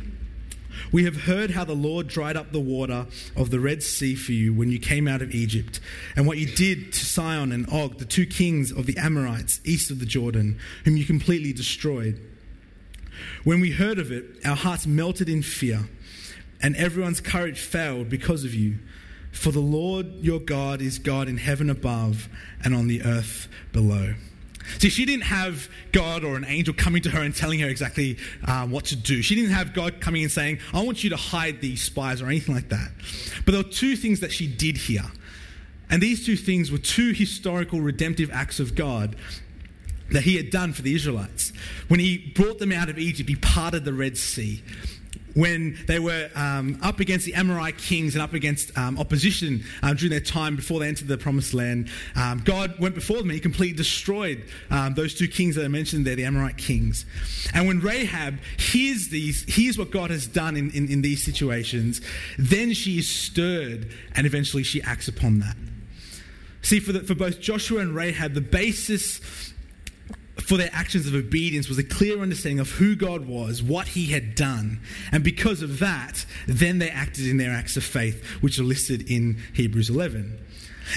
We 0.91 1.05
have 1.05 1.23
heard 1.23 1.51
how 1.51 1.63
the 1.63 1.73
Lord 1.73 2.07
dried 2.07 2.37
up 2.37 2.51
the 2.51 2.59
water 2.59 3.07
of 3.35 3.49
the 3.49 3.59
Red 3.59 3.81
Sea 3.81 4.15
for 4.15 4.31
you 4.31 4.53
when 4.53 4.69
you 4.69 4.79
came 4.79 5.07
out 5.07 5.21
of 5.21 5.31
Egypt, 5.31 5.79
and 6.15 6.27
what 6.27 6.37
you 6.37 6.45
did 6.45 6.93
to 6.93 7.05
Sihon 7.05 7.51
and 7.51 7.67
Og, 7.71 7.97
the 7.97 8.05
two 8.05 8.25
kings 8.25 8.71
of 8.71 8.85
the 8.85 8.97
Amorites 8.97 9.59
east 9.63 9.89
of 9.89 9.99
the 9.99 10.05
Jordan, 10.05 10.59
whom 10.85 10.97
you 10.97 11.05
completely 11.05 11.53
destroyed. 11.53 12.21
When 13.43 13.59
we 13.59 13.71
heard 13.71 13.99
of 13.99 14.11
it, 14.11 14.25
our 14.45 14.55
hearts 14.55 14.85
melted 14.85 15.29
in 15.29 15.41
fear 15.41 15.87
and 16.61 16.75
everyone's 16.75 17.21
courage 17.21 17.59
failed 17.59 18.09
because 18.09 18.43
of 18.43 18.53
you. 18.53 18.79
For 19.31 19.51
the 19.51 19.59
Lord 19.59 20.07
your 20.21 20.39
God 20.39 20.81
is 20.81 20.97
God 20.99 21.27
in 21.27 21.37
heaven 21.37 21.69
above 21.69 22.27
and 22.63 22.73
on 22.73 22.87
the 22.87 23.03
earth 23.03 23.47
below. 23.71 24.15
See, 24.79 24.89
she 24.89 25.05
didn't 25.05 25.23
have 25.23 25.69
God 25.91 26.23
or 26.23 26.35
an 26.35 26.45
angel 26.45 26.73
coming 26.73 27.01
to 27.03 27.09
her 27.09 27.21
and 27.21 27.33
telling 27.33 27.59
her 27.59 27.69
exactly 27.69 28.17
um, 28.45 28.71
what 28.71 28.85
to 28.85 28.95
do. 28.95 29.21
She 29.21 29.35
didn't 29.35 29.51
have 29.51 29.73
God 29.73 30.01
coming 30.01 30.23
and 30.23 30.31
saying, 30.31 30.59
I 30.73 30.83
want 30.83 31.03
you 31.03 31.09
to 31.11 31.15
hide 31.15 31.61
these 31.61 31.81
spies 31.81 32.21
or 32.21 32.27
anything 32.27 32.53
like 32.53 32.69
that. 32.69 32.89
But 33.45 33.53
there 33.53 33.63
were 33.63 33.69
two 33.69 33.95
things 33.95 34.19
that 34.19 34.31
she 34.31 34.47
did 34.47 34.75
here. 34.75 35.05
And 35.89 36.01
these 36.01 36.25
two 36.25 36.35
things 36.35 36.69
were 36.69 36.79
two 36.79 37.13
historical 37.13 37.79
redemptive 37.79 38.29
acts 38.31 38.59
of 38.59 38.75
God 38.75 39.15
that 40.11 40.23
he 40.23 40.35
had 40.35 40.49
done 40.49 40.73
for 40.73 40.81
the 40.81 40.95
Israelites. 40.95 41.53
When 41.87 41.99
he 41.99 42.33
brought 42.35 42.59
them 42.59 42.71
out 42.71 42.89
of 42.89 42.97
Egypt, 42.97 43.29
he 43.29 43.35
parted 43.35 43.85
the 43.85 43.93
Red 43.93 44.17
Sea 44.17 44.63
when 45.33 45.77
they 45.87 45.99
were 45.99 46.29
um, 46.35 46.79
up 46.81 46.99
against 46.99 47.25
the 47.25 47.33
Amorite 47.33 47.77
kings 47.77 48.15
and 48.15 48.21
up 48.21 48.33
against 48.33 48.75
um, 48.77 48.97
opposition 48.97 49.63
um, 49.83 49.95
during 49.95 50.11
their 50.11 50.19
time 50.19 50.55
before 50.55 50.79
they 50.79 50.87
entered 50.87 51.07
the 51.07 51.17
promised 51.17 51.53
land. 51.53 51.89
Um, 52.15 52.41
God 52.43 52.79
went 52.79 52.95
before 52.95 53.17
them 53.17 53.25
and 53.25 53.33
he 53.33 53.39
completely 53.39 53.77
destroyed 53.77 54.43
um, 54.71 54.95
those 54.95 55.13
two 55.13 55.27
kings 55.27 55.55
that 55.55 55.65
I 55.65 55.67
mentioned 55.67 56.05
there, 56.05 56.15
the 56.15 56.25
Amorite 56.25 56.57
kings. 56.57 57.05
And 57.53 57.67
when 57.67 57.79
Rahab 57.79 58.39
hears 58.57 59.09
these, 59.09 59.43
hears 59.43 59.77
what 59.77 59.91
God 59.91 60.09
has 60.09 60.27
done 60.27 60.57
in, 60.57 60.71
in, 60.71 60.89
in 60.89 61.01
these 61.01 61.23
situations, 61.23 62.01
then 62.37 62.73
she 62.73 62.97
is 62.97 63.07
stirred 63.07 63.91
and 64.15 64.25
eventually 64.25 64.63
she 64.63 64.81
acts 64.81 65.07
upon 65.07 65.39
that. 65.39 65.55
See, 66.61 66.79
for, 66.79 66.91
the, 66.91 66.99
for 67.01 67.15
both 67.15 67.39
Joshua 67.39 67.79
and 67.79 67.95
Rahab, 67.95 68.33
the 68.33 68.41
basis 68.41 69.46
for 70.47 70.55
their 70.55 70.69
actions 70.71 71.05
of 71.05 71.13
obedience 71.13 71.67
was 71.67 71.77
a 71.77 71.83
clear 71.83 72.21
understanding 72.21 72.61
of 72.61 72.71
who 72.71 72.95
God 72.95 73.27
was, 73.27 73.61
what 73.61 73.85
He 73.85 74.05
had 74.05 74.33
done. 74.33 74.79
And 75.11 75.21
because 75.21 75.61
of 75.61 75.79
that, 75.79 76.25
then 76.47 76.79
they 76.79 76.89
acted 76.89 77.27
in 77.27 77.35
their 77.35 77.51
acts 77.51 77.75
of 77.75 77.83
faith, 77.83 78.23
which 78.39 78.57
are 78.57 78.63
listed 78.63 79.11
in 79.11 79.41
Hebrews 79.53 79.89
11. 79.89 80.39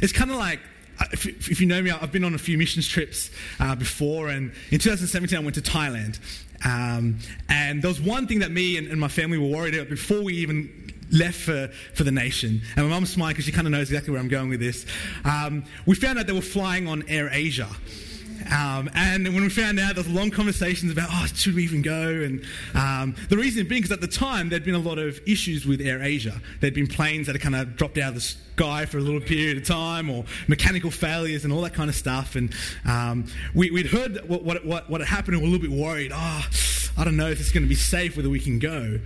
It's 0.02 0.12
kind 0.12 0.30
of 0.30 0.36
like 0.36 0.60
uh, 1.00 1.06
if, 1.12 1.26
if, 1.26 1.60
you 1.60 1.66
know 1.66 1.82
me, 1.82 1.90
I've 1.90 2.12
been 2.12 2.22
on 2.22 2.34
a 2.34 2.38
few 2.38 2.58
missions 2.58 2.86
trips 2.86 3.28
uh, 3.58 3.74
before, 3.74 4.28
and 4.28 4.52
in 4.70 4.78
2017 4.78 5.36
I 5.36 5.42
went 5.42 5.56
to 5.56 5.62
Thailand. 5.62 6.20
Um, 6.64 7.18
and 7.48 7.82
there 7.82 7.88
was 7.88 8.00
one 8.00 8.28
thing 8.28 8.38
that 8.40 8.52
me 8.52 8.76
and, 8.76 8.86
and, 8.86 9.00
my 9.00 9.08
family 9.08 9.38
were 9.38 9.48
worried 9.48 9.74
about 9.74 9.88
before 9.88 10.22
we 10.22 10.34
even 10.34 10.92
left 11.10 11.40
for, 11.40 11.70
for 11.94 12.04
the 12.04 12.12
nation. 12.12 12.60
And 12.76 12.86
my 12.86 12.94
mum's 12.94 13.10
smiling 13.10 13.32
because 13.32 13.46
she 13.46 13.52
kind 13.52 13.66
of 13.66 13.72
knows 13.72 13.88
exactly 13.88 14.12
where 14.12 14.20
I'm 14.20 14.28
going 14.28 14.48
with 14.48 14.60
this. 14.60 14.86
Um, 15.24 15.64
we 15.86 15.96
found 15.96 16.20
out 16.20 16.28
they 16.28 16.34
were 16.34 16.40
flying 16.40 16.86
on 16.86 17.02
Air 17.08 17.30
Asia. 17.32 17.68
Um, 18.46 18.90
and 18.94 19.26
when 19.34 19.42
we 19.42 19.48
found 19.48 19.78
out, 19.78 19.94
there 19.94 20.04
was 20.04 20.12
long 20.12 20.30
conversations 20.30 20.92
about, 20.92 21.08
oh, 21.10 21.26
should 21.34 21.54
we 21.54 21.64
even 21.64 21.82
go? 21.82 22.08
And 22.08 22.44
um, 22.74 23.14
the 23.28 23.36
reason 23.36 23.66
being, 23.66 23.82
because 23.82 23.92
at 23.92 24.00
the 24.00 24.06
time, 24.06 24.48
there'd 24.48 24.64
been 24.64 24.74
a 24.74 24.78
lot 24.78 24.98
of 24.98 25.20
issues 25.26 25.66
with 25.66 25.80
Air 25.80 26.02
Asia. 26.02 26.40
There'd 26.60 26.74
been 26.74 26.86
planes 26.86 27.26
that 27.26 27.34
had 27.34 27.42
kind 27.42 27.56
of 27.56 27.76
dropped 27.76 27.98
out 27.98 28.10
of 28.10 28.14
the 28.14 28.20
sky 28.20 28.86
for 28.86 28.98
a 28.98 29.00
little 29.00 29.20
period 29.20 29.58
of 29.58 29.66
time, 29.66 30.10
or 30.10 30.24
mechanical 30.48 30.90
failures 30.90 31.44
and 31.44 31.52
all 31.52 31.60
that 31.62 31.74
kind 31.74 31.90
of 31.90 31.96
stuff. 31.96 32.36
And 32.36 32.54
um, 32.86 33.26
we, 33.54 33.70
would 33.70 33.86
heard 33.86 34.28
what, 34.28 34.42
what, 34.42 34.64
what, 34.64 34.90
what 34.90 35.00
had 35.00 35.08
happened, 35.08 35.34
and 35.34 35.42
we 35.42 35.50
were 35.50 35.56
a 35.56 35.58
little 35.58 35.76
bit 35.76 35.84
worried. 35.84 36.12
Oh, 36.14 36.46
I 36.96 37.04
don't 37.04 37.16
know 37.16 37.28
if 37.28 37.40
it's 37.40 37.52
going 37.52 37.64
to 37.64 37.68
be 37.68 37.74
safe, 37.74 38.16
whether 38.16 38.30
we 38.30 38.40
can 38.40 38.58
go. 38.58 39.00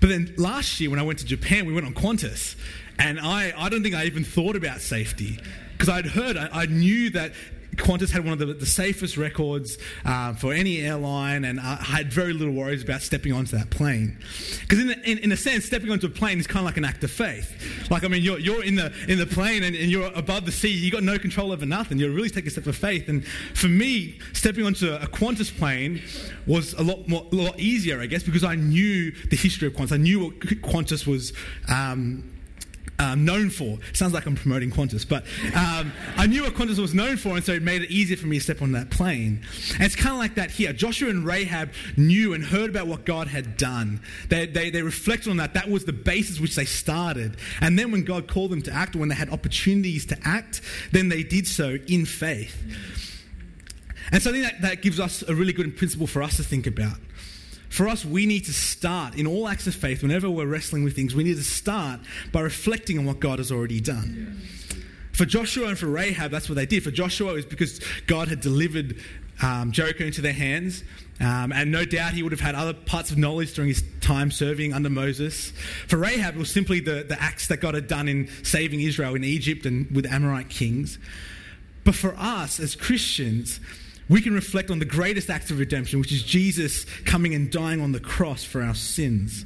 But 0.00 0.08
then 0.08 0.34
last 0.36 0.80
year, 0.80 0.90
when 0.90 0.98
I 0.98 1.02
went 1.02 1.20
to 1.20 1.24
Japan, 1.24 1.64
we 1.64 1.72
went 1.72 1.86
on 1.86 1.94
Qantas. 1.94 2.56
And 2.98 3.20
I, 3.20 3.52
I 3.56 3.68
don't 3.68 3.82
think 3.82 3.94
I 3.94 4.04
even 4.04 4.24
thought 4.24 4.56
about 4.56 4.80
safety 4.80 5.38
because 5.72 5.88
I'd 5.88 6.06
heard, 6.06 6.36
I, 6.36 6.48
I, 6.52 6.66
knew 6.66 7.10
that 7.10 7.32
Qantas 7.76 8.10
had 8.10 8.24
one 8.24 8.34
of 8.34 8.38
the, 8.38 8.52
the 8.52 8.66
safest 8.66 9.16
records 9.16 9.78
uh, 10.04 10.34
for 10.34 10.52
any 10.52 10.80
airline, 10.80 11.44
and 11.44 11.58
I 11.58 11.76
had 11.76 12.12
very 12.12 12.32
little 12.32 12.52
worries 12.52 12.82
about 12.82 13.00
stepping 13.00 13.32
onto 13.32 13.56
that 13.56 13.70
plane. 13.70 14.18
Because 14.60 14.80
in, 14.80 14.90
in, 14.90 15.18
in, 15.18 15.32
a 15.32 15.36
sense, 15.36 15.64
stepping 15.64 15.90
onto 15.90 16.06
a 16.06 16.10
plane 16.10 16.38
is 16.38 16.46
kind 16.46 16.60
of 16.60 16.66
like 16.66 16.76
an 16.76 16.84
act 16.84 17.02
of 17.02 17.10
faith. 17.10 17.88
Like, 17.90 18.04
I 18.04 18.08
mean, 18.08 18.22
you're, 18.22 18.38
you're 18.38 18.62
in, 18.62 18.74
the, 18.74 18.92
in 19.08 19.18
the 19.18 19.26
plane 19.26 19.62
and, 19.62 19.74
and 19.74 19.90
you're 19.90 20.12
above 20.14 20.44
the 20.44 20.52
sea, 20.52 20.70
you've 20.70 20.92
got 20.92 21.02
no 21.02 21.18
control 21.18 21.50
over 21.50 21.64
nothing. 21.64 21.98
You're 21.98 22.10
really 22.10 22.30
taking 22.30 22.48
a 22.48 22.50
step 22.50 22.66
of 22.66 22.76
faith. 22.76 23.08
And 23.08 23.26
for 23.26 23.68
me, 23.68 24.18
stepping 24.34 24.66
onto 24.66 24.92
a 24.92 25.06
Qantas 25.06 25.56
plane 25.56 26.02
was 26.46 26.74
a 26.74 26.82
lot, 26.82 27.08
more, 27.08 27.26
a 27.32 27.34
lot 27.34 27.58
easier, 27.58 28.00
I 28.00 28.06
guess, 28.06 28.22
because 28.22 28.44
I 28.44 28.54
knew 28.54 29.12
the 29.30 29.36
history 29.36 29.68
of 29.68 29.74
Qantas. 29.74 29.92
I 29.92 29.96
knew 29.96 30.26
what 30.26 30.38
Qantas 30.40 31.06
was. 31.06 31.32
Um, 31.68 32.28
um, 33.02 33.24
known 33.24 33.50
for. 33.50 33.78
Sounds 33.92 34.12
like 34.12 34.26
I'm 34.26 34.36
promoting 34.36 34.70
Qantas, 34.70 35.08
but 35.08 35.24
um, 35.56 35.92
I 36.16 36.26
knew 36.26 36.42
what 36.44 36.54
Qantas 36.54 36.78
was 36.78 36.94
known 36.94 37.16
for, 37.16 37.30
and 37.36 37.44
so 37.44 37.52
it 37.52 37.62
made 37.62 37.82
it 37.82 37.90
easier 37.90 38.16
for 38.16 38.26
me 38.26 38.38
to 38.38 38.44
step 38.44 38.62
on 38.62 38.72
that 38.72 38.90
plane. 38.90 39.42
And 39.74 39.82
it's 39.82 39.96
kind 39.96 40.12
of 40.12 40.18
like 40.18 40.36
that 40.36 40.50
here. 40.50 40.72
Joshua 40.72 41.10
and 41.10 41.26
Rahab 41.26 41.70
knew 41.96 42.34
and 42.34 42.44
heard 42.44 42.70
about 42.70 42.86
what 42.86 43.04
God 43.04 43.26
had 43.26 43.56
done. 43.56 44.00
They, 44.28 44.46
they, 44.46 44.70
they 44.70 44.82
reflected 44.82 45.30
on 45.30 45.38
that. 45.38 45.54
That 45.54 45.68
was 45.68 45.84
the 45.84 45.92
basis 45.92 46.40
which 46.40 46.54
they 46.54 46.64
started. 46.64 47.36
And 47.60 47.78
then 47.78 47.90
when 47.90 48.04
God 48.04 48.28
called 48.28 48.52
them 48.52 48.62
to 48.62 48.72
act, 48.72 48.94
or 48.94 49.00
when 49.00 49.08
they 49.08 49.14
had 49.14 49.30
opportunities 49.30 50.06
to 50.06 50.18
act, 50.24 50.60
then 50.92 51.08
they 51.08 51.22
did 51.22 51.46
so 51.46 51.78
in 51.88 52.04
faith. 52.06 52.62
And 54.12 54.22
so 54.22 54.30
I 54.30 54.32
think 54.34 54.44
that, 54.44 54.62
that 54.62 54.82
gives 54.82 55.00
us 55.00 55.22
a 55.26 55.34
really 55.34 55.52
good 55.52 55.76
principle 55.76 56.06
for 56.06 56.22
us 56.22 56.36
to 56.36 56.44
think 56.44 56.66
about. 56.66 56.96
For 57.72 57.88
us, 57.88 58.04
we 58.04 58.26
need 58.26 58.44
to 58.44 58.52
start 58.52 59.14
in 59.14 59.26
all 59.26 59.48
acts 59.48 59.66
of 59.66 59.74
faith, 59.74 60.02
whenever 60.02 60.28
we're 60.28 60.44
wrestling 60.44 60.84
with 60.84 60.94
things, 60.94 61.14
we 61.14 61.24
need 61.24 61.36
to 61.36 61.42
start 61.42 62.00
by 62.30 62.42
reflecting 62.42 62.98
on 62.98 63.06
what 63.06 63.18
God 63.18 63.38
has 63.38 63.50
already 63.50 63.80
done. 63.80 64.42
For 65.12 65.24
Joshua 65.24 65.68
and 65.68 65.78
for 65.78 65.86
Rahab, 65.86 66.30
that's 66.30 66.50
what 66.50 66.56
they 66.56 66.66
did. 66.66 66.84
For 66.84 66.90
Joshua, 66.90 67.30
it 67.30 67.34
was 67.36 67.46
because 67.46 67.80
God 68.06 68.28
had 68.28 68.42
delivered 68.42 69.00
um, 69.40 69.72
Jericho 69.72 70.04
into 70.04 70.20
their 70.20 70.34
hands. 70.34 70.84
Um, 71.18 71.50
and 71.50 71.72
no 71.72 71.86
doubt 71.86 72.12
he 72.12 72.22
would 72.22 72.32
have 72.32 72.42
had 72.42 72.54
other 72.54 72.74
parts 72.74 73.10
of 73.10 73.16
knowledge 73.16 73.54
during 73.54 73.68
his 73.68 73.82
time 74.02 74.30
serving 74.30 74.74
under 74.74 74.90
Moses. 74.90 75.54
For 75.88 75.96
Rahab, 75.96 76.36
it 76.36 76.38
was 76.38 76.50
simply 76.50 76.80
the, 76.80 77.06
the 77.08 77.16
acts 77.22 77.46
that 77.46 77.62
God 77.62 77.74
had 77.74 77.88
done 77.88 78.06
in 78.06 78.28
saving 78.42 78.80
Israel 78.80 79.14
in 79.14 79.24
Egypt 79.24 79.64
and 79.64 79.90
with 79.96 80.04
Amorite 80.04 80.50
kings. 80.50 80.98
But 81.84 81.94
for 81.94 82.14
us 82.18 82.60
as 82.60 82.74
Christians, 82.74 83.60
we 84.08 84.20
can 84.20 84.34
reflect 84.34 84.70
on 84.70 84.78
the 84.78 84.84
greatest 84.84 85.30
act 85.30 85.50
of 85.50 85.58
redemption, 85.58 86.00
which 86.00 86.12
is 86.12 86.22
Jesus 86.22 86.84
coming 87.04 87.34
and 87.34 87.50
dying 87.50 87.80
on 87.80 87.92
the 87.92 88.00
cross 88.00 88.44
for 88.44 88.62
our 88.62 88.74
sins. 88.74 89.44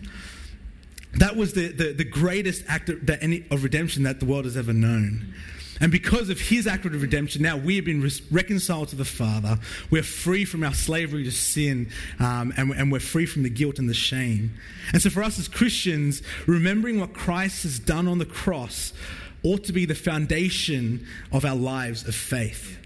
That 1.14 1.36
was 1.36 1.54
the, 1.54 1.68
the, 1.68 1.92
the 1.92 2.04
greatest 2.04 2.64
act 2.68 2.88
of, 2.88 3.08
any, 3.08 3.44
of 3.50 3.64
redemption 3.64 4.02
that 4.02 4.20
the 4.20 4.26
world 4.26 4.44
has 4.44 4.56
ever 4.56 4.72
known. 4.72 5.34
And 5.80 5.92
because 5.92 6.30
of 6.30 6.40
his 6.40 6.66
act 6.66 6.86
of 6.86 7.00
redemption, 7.00 7.42
now 7.42 7.56
we 7.56 7.76
have 7.76 7.84
been 7.84 8.08
reconciled 8.30 8.88
to 8.88 8.96
the 8.96 9.04
Father. 9.04 9.58
We're 9.90 10.02
free 10.02 10.44
from 10.44 10.64
our 10.64 10.72
slavery 10.72 11.24
to 11.24 11.30
sin, 11.30 11.90
um, 12.18 12.52
and, 12.56 12.70
and 12.72 12.90
we're 12.90 13.00
free 13.00 13.26
from 13.26 13.42
the 13.42 13.50
guilt 13.50 13.78
and 13.78 13.88
the 13.88 13.94
shame. 13.94 14.54
And 14.92 15.02
so, 15.02 15.10
for 15.10 15.22
us 15.22 15.38
as 15.38 15.48
Christians, 15.48 16.22
remembering 16.46 16.98
what 16.98 17.12
Christ 17.12 17.64
has 17.64 17.78
done 17.78 18.08
on 18.08 18.18
the 18.18 18.24
cross 18.24 18.94
ought 19.42 19.64
to 19.64 19.72
be 19.72 19.84
the 19.84 19.94
foundation 19.94 21.06
of 21.30 21.44
our 21.44 21.56
lives 21.56 22.08
of 22.08 22.14
faith. 22.14 22.78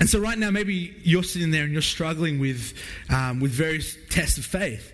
And 0.00 0.08
so, 0.08 0.18
right 0.18 0.38
now, 0.38 0.50
maybe 0.50 0.94
you're 1.02 1.22
sitting 1.22 1.50
there 1.50 1.64
and 1.64 1.72
you're 1.72 1.82
struggling 1.82 2.38
with, 2.38 2.74
um, 3.10 3.40
with 3.40 3.52
various 3.52 3.96
tests 4.10 4.38
of 4.38 4.44
faith, 4.44 4.92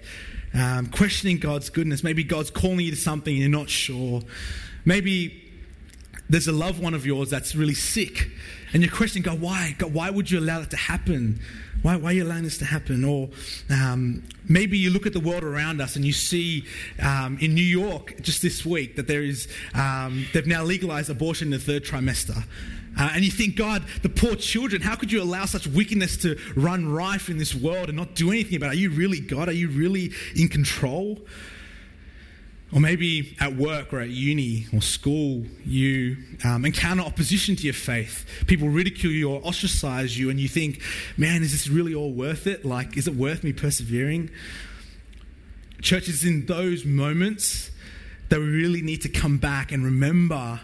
um, 0.54 0.86
questioning 0.86 1.38
God's 1.38 1.70
goodness. 1.70 2.02
Maybe 2.02 2.24
God's 2.24 2.50
calling 2.50 2.80
you 2.80 2.90
to 2.90 2.96
something 2.96 3.32
and 3.32 3.40
you're 3.40 3.50
not 3.50 3.70
sure. 3.70 4.22
Maybe 4.84 5.44
there's 6.28 6.48
a 6.48 6.52
loved 6.52 6.82
one 6.82 6.94
of 6.94 7.06
yours 7.06 7.30
that's 7.30 7.54
really 7.54 7.74
sick 7.74 8.28
and 8.72 8.82
you're 8.82 8.92
questioning 8.92 9.22
God, 9.22 9.40
why? 9.40 9.74
God, 9.78 9.94
why 9.94 10.10
would 10.10 10.30
you 10.30 10.38
allow 10.38 10.60
that 10.60 10.70
to 10.70 10.76
happen? 10.76 11.40
Why, 11.82 11.96
why 11.96 12.10
are 12.10 12.12
you 12.12 12.24
allowing 12.24 12.44
this 12.44 12.58
to 12.58 12.64
happen? 12.64 13.04
Or 13.04 13.30
um, 13.70 14.22
maybe 14.48 14.76
you 14.76 14.90
look 14.90 15.06
at 15.06 15.12
the 15.12 15.20
world 15.20 15.44
around 15.44 15.80
us 15.80 15.96
and 15.96 16.04
you 16.04 16.12
see 16.12 16.64
um, 17.00 17.38
in 17.40 17.54
New 17.54 17.62
York 17.62 18.20
just 18.20 18.42
this 18.42 18.66
week 18.66 18.96
that 18.96 19.06
there 19.06 19.22
is, 19.22 19.48
um, 19.74 20.26
they've 20.34 20.46
now 20.46 20.64
legalized 20.64 21.08
abortion 21.08 21.48
in 21.48 21.52
the 21.52 21.58
third 21.58 21.84
trimester. 21.84 22.44
Uh, 22.96 23.10
and 23.14 23.24
you 23.24 23.30
think, 23.30 23.56
God, 23.56 23.84
the 24.02 24.08
poor 24.08 24.34
children, 24.34 24.82
how 24.82 24.96
could 24.96 25.12
you 25.12 25.22
allow 25.22 25.44
such 25.44 25.66
wickedness 25.66 26.16
to 26.18 26.38
run 26.56 26.88
rife 26.88 27.28
in 27.28 27.38
this 27.38 27.54
world 27.54 27.88
and 27.88 27.96
not 27.96 28.14
do 28.14 28.30
anything 28.30 28.56
about 28.56 28.68
it? 28.68 28.76
Are 28.76 28.80
you 28.80 28.90
really 28.90 29.20
God? 29.20 29.48
Are 29.48 29.52
you 29.52 29.68
really 29.68 30.12
in 30.34 30.48
control? 30.48 31.18
Or 32.72 32.80
maybe 32.80 33.34
at 33.40 33.56
work 33.56 33.94
or 33.94 34.00
at 34.00 34.10
uni 34.10 34.66
or 34.74 34.82
school, 34.82 35.44
you 35.64 36.18
um, 36.44 36.66
encounter 36.66 37.02
opposition 37.02 37.56
to 37.56 37.62
your 37.62 37.72
faith. 37.72 38.26
People 38.46 38.68
ridicule 38.68 39.12
you 39.12 39.30
or 39.30 39.40
ostracize 39.42 40.18
you, 40.18 40.28
and 40.28 40.38
you 40.38 40.48
think, 40.48 40.82
man, 41.16 41.42
is 41.42 41.52
this 41.52 41.68
really 41.68 41.94
all 41.94 42.12
worth 42.12 42.46
it? 42.46 42.66
Like, 42.66 42.98
is 42.98 43.08
it 43.08 43.14
worth 43.14 43.42
me 43.42 43.54
persevering? 43.54 44.30
Church, 45.80 46.08
is 46.08 46.24
in 46.24 46.44
those 46.44 46.84
moments 46.84 47.70
that 48.28 48.38
we 48.38 48.46
really 48.46 48.82
need 48.82 49.00
to 49.02 49.08
come 49.08 49.38
back 49.38 49.72
and 49.72 49.82
remember 49.82 50.60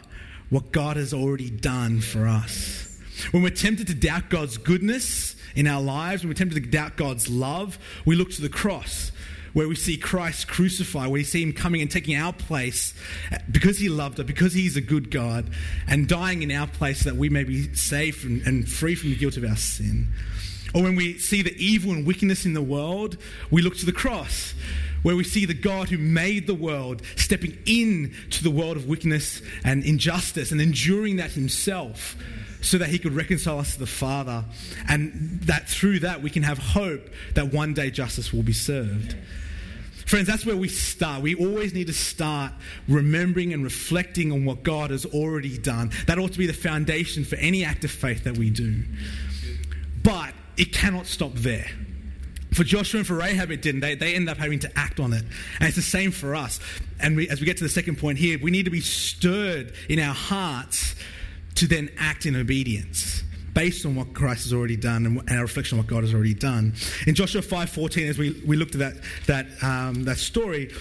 what 0.54 0.70
God 0.70 0.96
has 0.96 1.12
already 1.12 1.50
done 1.50 2.00
for 2.00 2.28
us. 2.28 2.96
When 3.32 3.42
we're 3.42 3.50
tempted 3.50 3.88
to 3.88 3.94
doubt 3.94 4.30
God's 4.30 4.56
goodness 4.56 5.34
in 5.56 5.66
our 5.66 5.82
lives, 5.82 6.23
when 6.23 6.28
we're 6.28 6.34
tempted 6.34 6.62
to 6.62 6.70
doubt 6.70 6.96
God's 6.96 7.28
love, 7.28 7.76
we 8.04 8.14
look 8.14 8.30
to 8.30 8.40
the 8.40 8.49
cross 8.49 9.11
where 9.52 9.66
we 9.66 9.75
see 9.75 9.96
Christ 9.96 10.46
crucified, 10.46 11.06
where 11.06 11.14
we 11.14 11.25
see 11.25 11.42
him 11.42 11.52
coming 11.52 11.80
and 11.80 11.90
taking 11.90 12.14
our 12.14 12.32
place 12.32 12.94
because 13.50 13.78
he 13.78 13.88
loved 13.88 14.20
us, 14.20 14.26
because 14.26 14.52
he's 14.52 14.76
a 14.76 14.80
good 14.80 15.11
God, 15.11 15.50
and 15.88 16.06
dying 16.06 16.42
in 16.42 16.52
our 16.52 16.68
place 16.68 17.00
so 17.00 17.11
that 17.11 17.16
we 17.16 17.28
may 17.28 17.42
be 17.42 17.75
safe 17.75 18.23
and, 18.23 18.40
and 18.46 18.68
free 18.70 18.94
from 18.94 19.11
the 19.11 19.16
guilt 19.16 19.37
of 19.37 19.42
our 19.42 19.56
sin. 19.56 20.06
Or 20.73 20.84
when 20.84 20.94
we 20.94 21.18
see 21.18 21.42
the 21.42 21.54
evil 21.56 21.90
and 21.90 22.06
wickedness 22.06 22.46
in 22.46 22.54
the 22.54 22.62
world, 22.62 23.16
we 23.50 23.61
look 23.61 23.76
to 23.78 23.87
the 23.87 23.92
cross, 23.92 24.54
where 25.04 25.14
we 25.14 25.23
see 25.23 25.44
the 25.44 25.54
God 25.54 25.90
who 25.90 25.99
made 25.99 26.46
the 26.46 26.54
world 26.54 27.02
stepping 27.14 27.56
into 27.66 28.42
the 28.42 28.50
world 28.50 28.76
of 28.76 28.88
wickedness 28.88 29.42
and 29.62 29.84
injustice 29.84 30.50
and 30.50 30.61
enduring 30.61 31.16
that 31.16 31.30
himself 31.30 32.16
so 32.62 32.78
that 32.78 32.88
he 32.88 32.99
could 32.99 33.12
reconcile 33.12 33.58
us 33.58 33.75
to 33.75 33.78
the 33.78 33.87
Father. 33.87 34.44
And 34.88 35.40
that 35.42 35.68
through 35.68 36.00
that 36.00 36.23
we 36.23 36.30
can 36.30 36.42
have 36.42 36.56
hope 36.56 37.11
that 37.34 37.52
one 37.52 37.75
day 37.75 37.90
justice 37.90 38.32
will 38.32 38.42
be 38.42 38.54
served. 38.54 39.14
Friends, 40.06 40.26
that's 40.26 40.46
where 40.46 40.56
we 40.56 40.68
start. 40.68 41.23
We 41.23 41.34
always 41.34 41.75
need 41.75 41.87
to 41.88 41.92
start 41.92 42.52
remembering 42.88 43.52
and 43.52 43.62
reflecting 43.62 44.32
on 44.32 44.46
what 44.46 44.62
God 44.62 44.90
has 44.90 45.04
already 45.04 45.58
done. 45.58 45.90
That 46.06 46.18
ought 46.18 46.32
to 46.32 46.38
be 46.38 46.46
the 46.46 46.54
foundation 46.54 47.25
for 47.25 47.37
any 47.37 47.62
act 47.62 47.84
of 47.84 47.90
faith 47.90 48.25
that 48.25 48.38
we 48.38 48.49
do. 48.49 48.84
But 50.02 50.32
it 50.56 50.73
cannot 50.73 51.06
stop 51.06 51.34
there. 51.34 51.70
For 52.54 52.62
Joshua 52.62 52.99
and 52.99 53.06
for 53.06 53.14
Rahab, 53.14 53.50
it 53.50 53.62
didn't. 53.62 53.80
They, 53.80 53.96
they 53.96 54.14
end 54.14 54.28
up 54.28 54.38
having 54.38 54.61
to 54.61 54.78
act 54.78 55.00
on 55.00 55.12
it. 55.12 55.25
And 55.58 55.66
it's 55.66 55.76
the 55.76 55.82
same 55.82 56.12
for 56.12 56.37
us. 56.37 56.61
And 57.00 57.16
we, 57.16 57.28
as 57.28 57.40
we 57.40 57.46
get 57.46 57.56
to 57.58 57.64
the 57.64 57.68
second 57.68 57.99
point 57.99 58.16
here, 58.16 58.38
we 58.40 58.52
need 58.52 58.64
to 58.64 58.70
be 58.70 58.80
stirred 58.80 59.73
in 59.88 59.99
our 59.99 60.14
hearts 60.14 60.94
to 61.56 61.66
then 61.66 61.90
act 61.99 62.26
in 62.26 62.37
obedience 62.37 63.25
based 63.54 63.87
on 63.87 63.94
what 63.94 64.12
Christ 64.14 64.44
has 64.44 64.52
already 64.52 64.76
done 64.76 65.06
and, 65.06 65.30
our 65.30 65.42
reflection 65.42 65.78
on 65.78 65.84
what 65.84 65.88
God 65.88 66.04
has 66.04 66.14
already 66.14 66.34
done. 66.34 66.75
In 67.06 67.14
Joshua 67.14 67.40
5.14, 67.40 68.08
as 68.08 68.18
we, 68.18 68.40
we 68.46 68.56
looked 68.56 68.75
at 68.76 68.80
that, 68.80 68.94
that, 69.26 69.62
um, 69.64 70.04
that 70.04 70.18
story, 70.18 70.73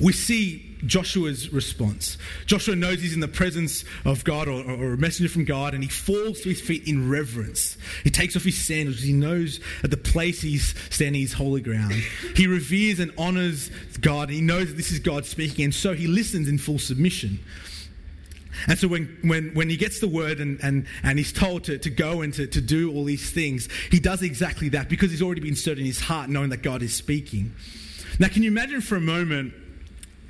we 0.00 0.12
see 0.12 0.76
Joshua's 0.86 1.52
response. 1.52 2.18
Joshua 2.46 2.74
knows 2.74 3.00
he's 3.00 3.14
in 3.14 3.20
the 3.20 3.28
presence 3.28 3.84
of 4.04 4.24
God 4.24 4.48
or, 4.48 4.62
or, 4.64 4.94
a 4.94 4.98
messenger 4.98 5.32
from 5.32 5.44
God, 5.44 5.72
and 5.72 5.82
he 5.82 5.88
falls 5.88 6.40
to 6.40 6.48
his 6.48 6.60
feet 6.60 6.86
in 6.86 7.08
reverence. 7.08 7.78
He 8.02 8.10
takes 8.10 8.36
off 8.36 8.42
his 8.42 8.58
sandals. 8.58 9.00
He 9.00 9.12
knows 9.12 9.60
that 9.82 9.88
the 9.88 9.96
place 9.96 10.42
he's 10.42 10.74
standing 10.90 11.22
is 11.22 11.32
holy 11.32 11.60
ground. 11.60 11.92
He 12.34 12.46
reveres 12.46 12.98
and 12.98 13.12
honors 13.16 13.70
God, 14.00 14.30
he 14.30 14.40
knows 14.40 14.68
that 14.68 14.76
this 14.76 14.90
is 14.90 14.98
God 14.98 15.26
speaking, 15.26 15.64
and 15.66 15.74
so 15.74 15.94
he 15.94 16.06
listens 16.06 16.48
in 16.48 16.58
full 16.58 16.78
submission. 16.78 17.38
And 18.68 18.78
so 18.78 18.88
when, 18.88 19.18
when, 19.22 19.50
when 19.54 19.68
he 19.68 19.76
gets 19.76 20.00
the 20.00 20.08
word 20.08 20.40
and, 20.40 20.58
and, 20.62 20.86
and 21.02 21.18
he's 21.18 21.32
told 21.32 21.64
to, 21.64 21.78
to 21.78 21.90
go 21.90 22.22
and 22.22 22.32
to, 22.34 22.46
to 22.46 22.60
do 22.60 22.92
all 22.92 23.04
these 23.04 23.30
things, 23.30 23.68
he 23.90 23.98
does 23.98 24.22
exactly 24.22 24.68
that 24.70 24.88
because 24.88 25.10
he's 25.10 25.22
already 25.22 25.40
been 25.40 25.56
stirred 25.56 25.78
in 25.78 25.84
his 25.84 26.00
heart 26.00 26.30
knowing 26.30 26.50
that 26.50 26.62
God 26.62 26.82
is 26.82 26.94
speaking. 26.94 27.54
Now, 28.18 28.28
can 28.28 28.42
you 28.42 28.50
imagine 28.50 28.80
for 28.80 28.96
a 28.96 29.00
moment 29.00 29.54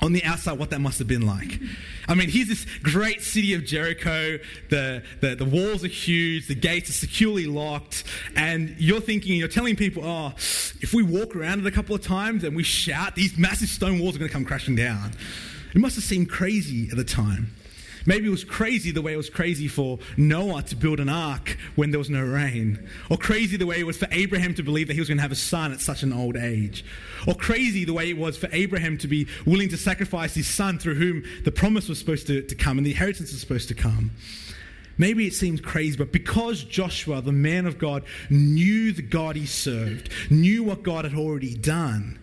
on 0.01 0.13
the 0.13 0.23
outside 0.25 0.59
what 0.59 0.71
that 0.71 0.81
must 0.81 0.99
have 0.99 1.09
been 1.09 1.27
like? 1.27 1.61
I 2.09 2.15
mean, 2.15 2.29
here's 2.29 2.49
this 2.49 2.67
great 2.83 3.23
city 3.23 3.55
of 3.55 3.65
Jericho. 3.65 4.39
The, 4.69 5.03
the, 5.21 5.35
the 5.37 5.45
walls 5.45 5.85
are 5.85 5.89
huge, 5.89 6.47
the 6.47 6.55
gates 6.55 6.91
are 6.91 6.95
securely 6.95 7.47
locked, 7.47 8.05
and 8.37 8.75
you're 8.79 9.01
thinking, 9.01 9.39
you're 9.39 9.49
telling 9.49 9.77
people, 9.77 10.05
oh, 10.05 10.33
if 10.37 10.93
we 10.93 11.03
walk 11.03 11.35
around 11.35 11.61
it 11.61 11.67
a 11.67 11.71
couple 11.71 11.95
of 11.95 12.03
times 12.03 12.45
and 12.45 12.55
we 12.55 12.63
shout, 12.63 13.15
these 13.15 13.39
massive 13.39 13.69
stone 13.69 13.99
walls 13.99 14.17
are 14.17 14.19
going 14.19 14.29
to 14.29 14.33
come 14.33 14.45
crashing 14.45 14.77
down. 14.77 15.13
It 15.75 15.79
must 15.79 15.97
have 15.97 16.05
seemed 16.05 16.31
crazy 16.31 16.89
at 16.91 16.97
the 16.97 17.05
time. 17.05 17.55
Maybe 18.07 18.27
it 18.27 18.31
was 18.31 18.45
crazy 18.45 18.91
the 18.91 19.03
way 19.03 19.15
it 19.15 19.17
was 19.17 19.31
crazy 19.31 19.69
for 19.69 19.99
Noah 20.17 20.63
to 20.65 20.77
build 20.77 21.01
an 21.01 21.09
ark 21.09 21.57
when 21.75 21.91
there 21.91 21.99
was 21.99 22.11
no 22.11 22.23
rain. 22.23 22.87
Or 23.11 23.17
crazy 23.17 23.57
the 23.57 23.67
way 23.67 23.81
it 23.81 23.87
was 23.87 23.97
for 23.97 24.09
Abraham 24.11 24.55
to 24.55 24.63
believe 24.63 24.89
that 24.89 24.95
he 24.95 25.01
was 25.01 25.09
going 25.09 25.19
to 25.19 25.23
have 25.23 25.33
a 25.33 25.37
son 25.37 25.73
at 25.73 25.81
such 25.81 26.03
an 26.03 26.13
old 26.13 26.37
age. 26.37 26.85
Or 27.27 27.35
crazy 27.35 27.85
the 27.85 27.95
way 27.95 28.11
it 28.11 28.19
was 28.19 28.37
for 28.37 28.49
Abraham 28.53 28.99
to 28.99 29.09
be 29.09 29.27
willing 29.47 29.71
to 29.71 29.77
sacrifice 29.77 30.35
his 30.35 30.47
son 30.47 30.79
through 30.79 30.97
whom 30.97 31.25
the 31.45 31.53
promise 31.53 31.89
was 31.89 31.99
supposed 31.99 32.27
to, 32.27 32.43
to 32.43 32.55
come 32.55 32.79
and 32.79 32.87
the 32.87 32.91
inheritance 32.91 33.33
was 33.33 33.41
supposed 33.41 33.69
to 33.69 33.75
come. 33.75 34.11
Maybe 34.97 35.27
it 35.27 35.35
seems 35.35 35.61
crazy, 35.61 35.97
but 35.97 36.13
because 36.13 36.63
Joshua, 36.63 37.21
the 37.21 37.33
man 37.33 37.67
of 37.67 37.79
God, 37.79 38.05
knew 38.31 38.93
the 38.93 39.03
God 39.03 39.35
he 39.35 39.47
served, 39.47 40.09
knew 40.31 40.63
what 40.63 40.83
God 40.83 41.05
had 41.05 41.15
already 41.15 41.55
done, 41.55 42.19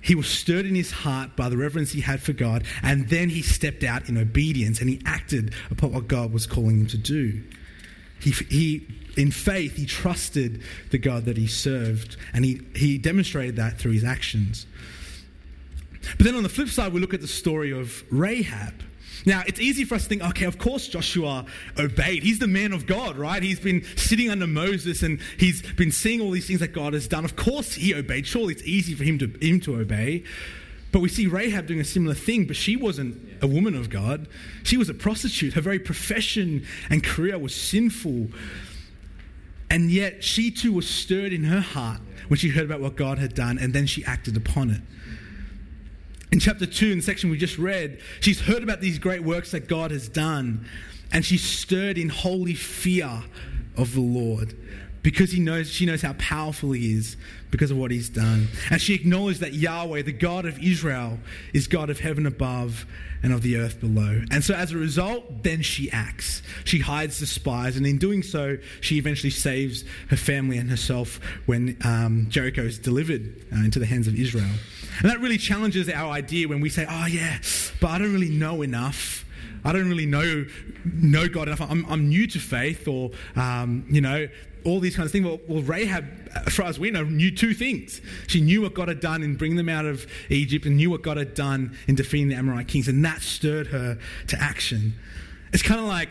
he 0.00 0.14
was 0.14 0.28
stirred 0.28 0.66
in 0.66 0.74
his 0.74 0.90
heart 0.90 1.36
by 1.36 1.48
the 1.48 1.56
reverence 1.56 1.92
he 1.92 2.00
had 2.00 2.20
for 2.20 2.32
God, 2.32 2.64
and 2.82 3.08
then 3.08 3.28
he 3.28 3.42
stepped 3.42 3.82
out 3.82 4.08
in 4.08 4.16
obedience 4.16 4.80
and 4.80 4.88
he 4.88 5.00
acted 5.04 5.52
upon 5.70 5.92
what 5.92 6.08
God 6.08 6.32
was 6.32 6.46
calling 6.46 6.80
him 6.80 6.86
to 6.88 6.98
do. 6.98 7.42
He, 8.20 8.30
he, 8.30 8.86
in 9.16 9.30
faith, 9.30 9.76
he 9.76 9.86
trusted 9.86 10.62
the 10.90 10.98
God 10.98 11.24
that 11.26 11.36
he 11.36 11.46
served, 11.46 12.16
and 12.32 12.44
he, 12.44 12.62
he 12.74 12.98
demonstrated 12.98 13.56
that 13.56 13.78
through 13.78 13.92
his 13.92 14.04
actions. 14.04 14.66
But 16.16 16.26
then 16.26 16.34
on 16.34 16.42
the 16.42 16.48
flip 16.48 16.68
side, 16.68 16.92
we 16.92 17.00
look 17.00 17.14
at 17.14 17.20
the 17.20 17.28
story 17.28 17.72
of 17.72 18.02
Rahab. 18.10 18.74
Now, 19.26 19.42
it's 19.46 19.60
easy 19.60 19.84
for 19.84 19.94
us 19.94 20.04
to 20.04 20.08
think, 20.08 20.22
okay, 20.22 20.44
of 20.44 20.58
course 20.58 20.88
Joshua 20.88 21.44
obeyed. 21.78 22.22
He's 22.22 22.38
the 22.38 22.46
man 22.46 22.72
of 22.72 22.86
God, 22.86 23.16
right? 23.16 23.42
He's 23.42 23.60
been 23.60 23.84
sitting 23.96 24.30
under 24.30 24.46
Moses 24.46 25.02
and 25.02 25.20
he's 25.38 25.62
been 25.72 25.92
seeing 25.92 26.20
all 26.20 26.30
these 26.30 26.46
things 26.46 26.60
that 26.60 26.72
God 26.72 26.92
has 26.94 27.08
done. 27.08 27.24
Of 27.24 27.36
course 27.36 27.74
he 27.74 27.94
obeyed. 27.94 28.26
Surely 28.26 28.54
it's 28.54 28.62
easy 28.62 28.94
for 28.94 29.04
him 29.04 29.18
to, 29.18 29.26
him 29.40 29.60
to 29.60 29.76
obey. 29.76 30.24
But 30.90 31.00
we 31.00 31.08
see 31.08 31.26
Rahab 31.26 31.66
doing 31.66 31.80
a 31.80 31.84
similar 31.84 32.14
thing, 32.14 32.46
but 32.46 32.56
she 32.56 32.74
wasn't 32.74 33.20
a 33.42 33.46
woman 33.46 33.74
of 33.74 33.90
God. 33.90 34.26
She 34.62 34.76
was 34.76 34.88
a 34.88 34.94
prostitute. 34.94 35.54
Her 35.54 35.60
very 35.60 35.78
profession 35.78 36.64
and 36.88 37.04
career 37.04 37.38
was 37.38 37.54
sinful. 37.54 38.28
And 39.70 39.90
yet 39.90 40.24
she 40.24 40.50
too 40.50 40.72
was 40.72 40.88
stirred 40.88 41.32
in 41.32 41.44
her 41.44 41.60
heart 41.60 42.00
when 42.28 42.38
she 42.38 42.48
heard 42.48 42.64
about 42.64 42.80
what 42.80 42.96
God 42.96 43.18
had 43.18 43.34
done, 43.34 43.58
and 43.58 43.74
then 43.74 43.86
she 43.86 44.04
acted 44.04 44.36
upon 44.36 44.70
it 44.70 44.80
in 46.30 46.40
chapter 46.40 46.66
2, 46.66 46.90
in 46.90 46.98
the 46.98 47.02
section 47.02 47.30
we 47.30 47.38
just 47.38 47.58
read, 47.58 48.00
she's 48.20 48.40
heard 48.40 48.62
about 48.62 48.80
these 48.80 48.98
great 48.98 49.22
works 49.22 49.50
that 49.52 49.68
God 49.68 49.90
has 49.90 50.08
done, 50.08 50.66
and 51.12 51.24
she's 51.24 51.42
stirred 51.42 51.96
in 51.96 52.08
holy 52.08 52.54
fear 52.54 53.22
of 53.76 53.94
the 53.94 54.00
Lord 54.00 54.54
because 55.08 55.32
he 55.32 55.40
knows, 55.40 55.70
she 55.70 55.86
knows 55.86 56.02
how 56.02 56.12
powerful 56.18 56.72
he 56.72 56.92
is 56.92 57.16
because 57.50 57.70
of 57.70 57.78
what 57.78 57.90
he's 57.90 58.10
done. 58.10 58.46
And 58.70 58.78
she 58.78 58.92
acknowledged 58.92 59.40
that 59.40 59.54
Yahweh, 59.54 60.02
the 60.02 60.12
God 60.12 60.44
of 60.44 60.62
Israel, 60.62 61.18
is 61.54 61.66
God 61.66 61.88
of 61.88 61.98
heaven 61.98 62.26
above 62.26 62.84
and 63.22 63.32
of 63.32 63.40
the 63.40 63.56
earth 63.56 63.80
below. 63.80 64.20
And 64.30 64.44
so 64.44 64.52
as 64.52 64.72
a 64.72 64.76
result, 64.76 65.42
then 65.44 65.62
she 65.62 65.90
acts. 65.90 66.42
She 66.64 66.80
hides 66.80 67.20
the 67.20 67.26
spies, 67.26 67.78
and 67.78 67.86
in 67.86 67.96
doing 67.96 68.22
so, 68.22 68.58
she 68.82 68.98
eventually 68.98 69.30
saves 69.30 69.82
her 70.10 70.16
family 70.18 70.58
and 70.58 70.68
herself 70.68 71.20
when 71.46 71.78
um, 71.86 72.26
Jericho 72.28 72.60
is 72.60 72.78
delivered 72.78 73.46
uh, 73.50 73.64
into 73.64 73.78
the 73.78 73.86
hands 73.86 74.08
of 74.08 74.14
Israel. 74.14 74.50
And 75.00 75.10
that 75.10 75.20
really 75.20 75.38
challenges 75.38 75.88
our 75.88 76.10
idea 76.10 76.48
when 76.48 76.60
we 76.60 76.68
say, 76.68 76.84
oh, 76.86 77.06
yeah, 77.06 77.38
but 77.80 77.88
I 77.88 77.96
don't 77.96 78.12
really 78.12 78.28
know 78.28 78.60
enough. 78.60 79.24
I 79.64 79.72
don't 79.72 79.88
really 79.88 80.06
know 80.06 80.46
know 80.84 81.28
God 81.28 81.48
enough. 81.48 81.60
I'm, 81.60 81.84
I'm 81.86 82.08
new 82.08 82.26
to 82.28 82.38
faith, 82.38 82.88
or 82.88 83.10
um, 83.36 83.84
you 83.90 84.00
know, 84.00 84.28
all 84.64 84.80
these 84.80 84.96
kinds 84.96 85.06
of 85.06 85.12
things. 85.12 85.24
Well, 85.24 85.40
well, 85.48 85.62
Rahab, 85.62 86.04
as 86.46 86.54
far 86.54 86.66
as 86.66 86.78
we 86.78 86.90
know, 86.90 87.04
knew 87.04 87.30
two 87.30 87.54
things. 87.54 88.00
She 88.26 88.40
knew 88.40 88.62
what 88.62 88.74
God 88.74 88.88
had 88.88 89.00
done 89.00 89.22
in 89.22 89.36
bringing 89.36 89.56
them 89.56 89.68
out 89.68 89.86
of 89.86 90.06
Egypt, 90.28 90.66
and 90.66 90.76
knew 90.76 90.90
what 90.90 91.02
God 91.02 91.16
had 91.16 91.34
done 91.34 91.76
in 91.86 91.94
defeating 91.94 92.28
the 92.28 92.34
Amorite 92.34 92.68
kings, 92.68 92.88
and 92.88 93.04
that 93.04 93.22
stirred 93.22 93.68
her 93.68 93.98
to 94.28 94.40
action. 94.40 94.94
It's 95.52 95.62
kind 95.62 95.80
of 95.80 95.86
like 95.86 96.10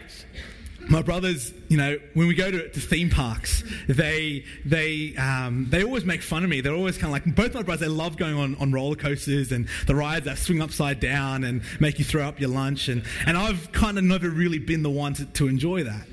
my 0.89 1.01
brothers, 1.01 1.53
you 1.67 1.77
know, 1.77 1.97
when 2.13 2.27
we 2.27 2.35
go 2.35 2.49
to, 2.49 2.69
to 2.69 2.79
theme 2.79 3.09
parks, 3.09 3.63
they 3.87 4.45
they 4.65 5.15
um, 5.17 5.67
they 5.69 5.83
always 5.83 6.05
make 6.05 6.21
fun 6.21 6.43
of 6.43 6.49
me. 6.49 6.61
They're 6.61 6.73
always 6.73 6.97
kind 6.97 7.07
of 7.07 7.11
like 7.11 7.35
both 7.35 7.53
my 7.53 7.61
brothers. 7.61 7.81
They 7.81 7.93
love 7.93 8.17
going 8.17 8.35
on, 8.35 8.55
on 8.55 8.71
roller 8.71 8.95
coasters 8.95 9.51
and 9.51 9.67
the 9.85 9.95
rides 9.95 10.25
that 10.25 10.37
swing 10.37 10.61
upside 10.61 10.99
down 10.99 11.43
and 11.43 11.61
make 11.79 11.99
you 11.99 12.05
throw 12.05 12.23
up 12.23 12.39
your 12.39 12.49
lunch. 12.49 12.87
And, 12.87 13.03
and 13.25 13.37
I've 13.37 13.71
kind 13.71 13.97
of 13.97 14.03
never 14.03 14.29
really 14.29 14.59
been 14.59 14.83
the 14.83 14.89
one 14.89 15.13
to, 15.15 15.25
to 15.25 15.47
enjoy 15.47 15.83
that. 15.83 16.07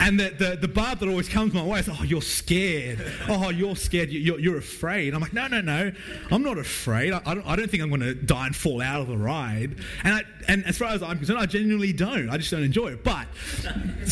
And 0.00 0.18
the, 0.18 0.30
the, 0.30 0.58
the 0.60 0.68
barb 0.68 1.00
that 1.00 1.08
always 1.08 1.28
comes 1.28 1.52
my 1.54 1.62
way 1.62 1.80
is, 1.80 1.88
oh, 1.88 2.02
you're 2.04 2.22
scared. 2.22 3.04
Oh, 3.28 3.50
you're 3.50 3.76
scared. 3.76 4.10
You're, 4.10 4.38
you're 4.38 4.58
afraid. 4.58 5.14
I'm 5.14 5.20
like, 5.20 5.32
no, 5.32 5.46
no, 5.46 5.60
no. 5.60 5.92
I'm 6.30 6.42
not 6.42 6.58
afraid. 6.58 7.12
I, 7.12 7.20
I, 7.24 7.34
don't, 7.34 7.46
I 7.46 7.56
don't 7.56 7.70
think 7.70 7.82
I'm 7.82 7.88
going 7.88 8.00
to 8.00 8.14
die 8.14 8.46
and 8.46 8.56
fall 8.56 8.80
out 8.80 9.00
of 9.00 9.08
the 9.08 9.16
ride. 9.16 9.76
And, 10.04 10.14
I, 10.14 10.22
and 10.46 10.64
as 10.66 10.78
far 10.78 10.88
as 10.88 11.02
I'm 11.02 11.18
concerned, 11.18 11.38
I 11.38 11.46
genuinely 11.46 11.92
don't. 11.92 12.30
I 12.30 12.36
just 12.36 12.50
don't 12.50 12.62
enjoy 12.62 12.88
it. 12.88 13.04
But 13.04 13.26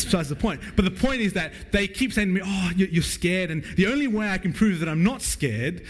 besides 0.03 0.29
the 0.29 0.35
point. 0.35 0.61
But 0.75 0.85
the 0.85 0.91
point 0.91 1.21
is 1.21 1.33
that 1.33 1.51
they 1.71 1.87
keep 1.87 2.13
saying 2.13 2.29
to 2.29 2.33
me, 2.33 2.41
"Oh, 2.43 2.71
you're 2.75 3.03
scared," 3.03 3.51
and 3.51 3.63
the 3.75 3.87
only 3.87 4.07
way 4.07 4.29
I 4.29 4.37
can 4.37 4.53
prove 4.53 4.79
that 4.79 4.89
I'm 4.89 5.03
not 5.03 5.21
scared 5.21 5.83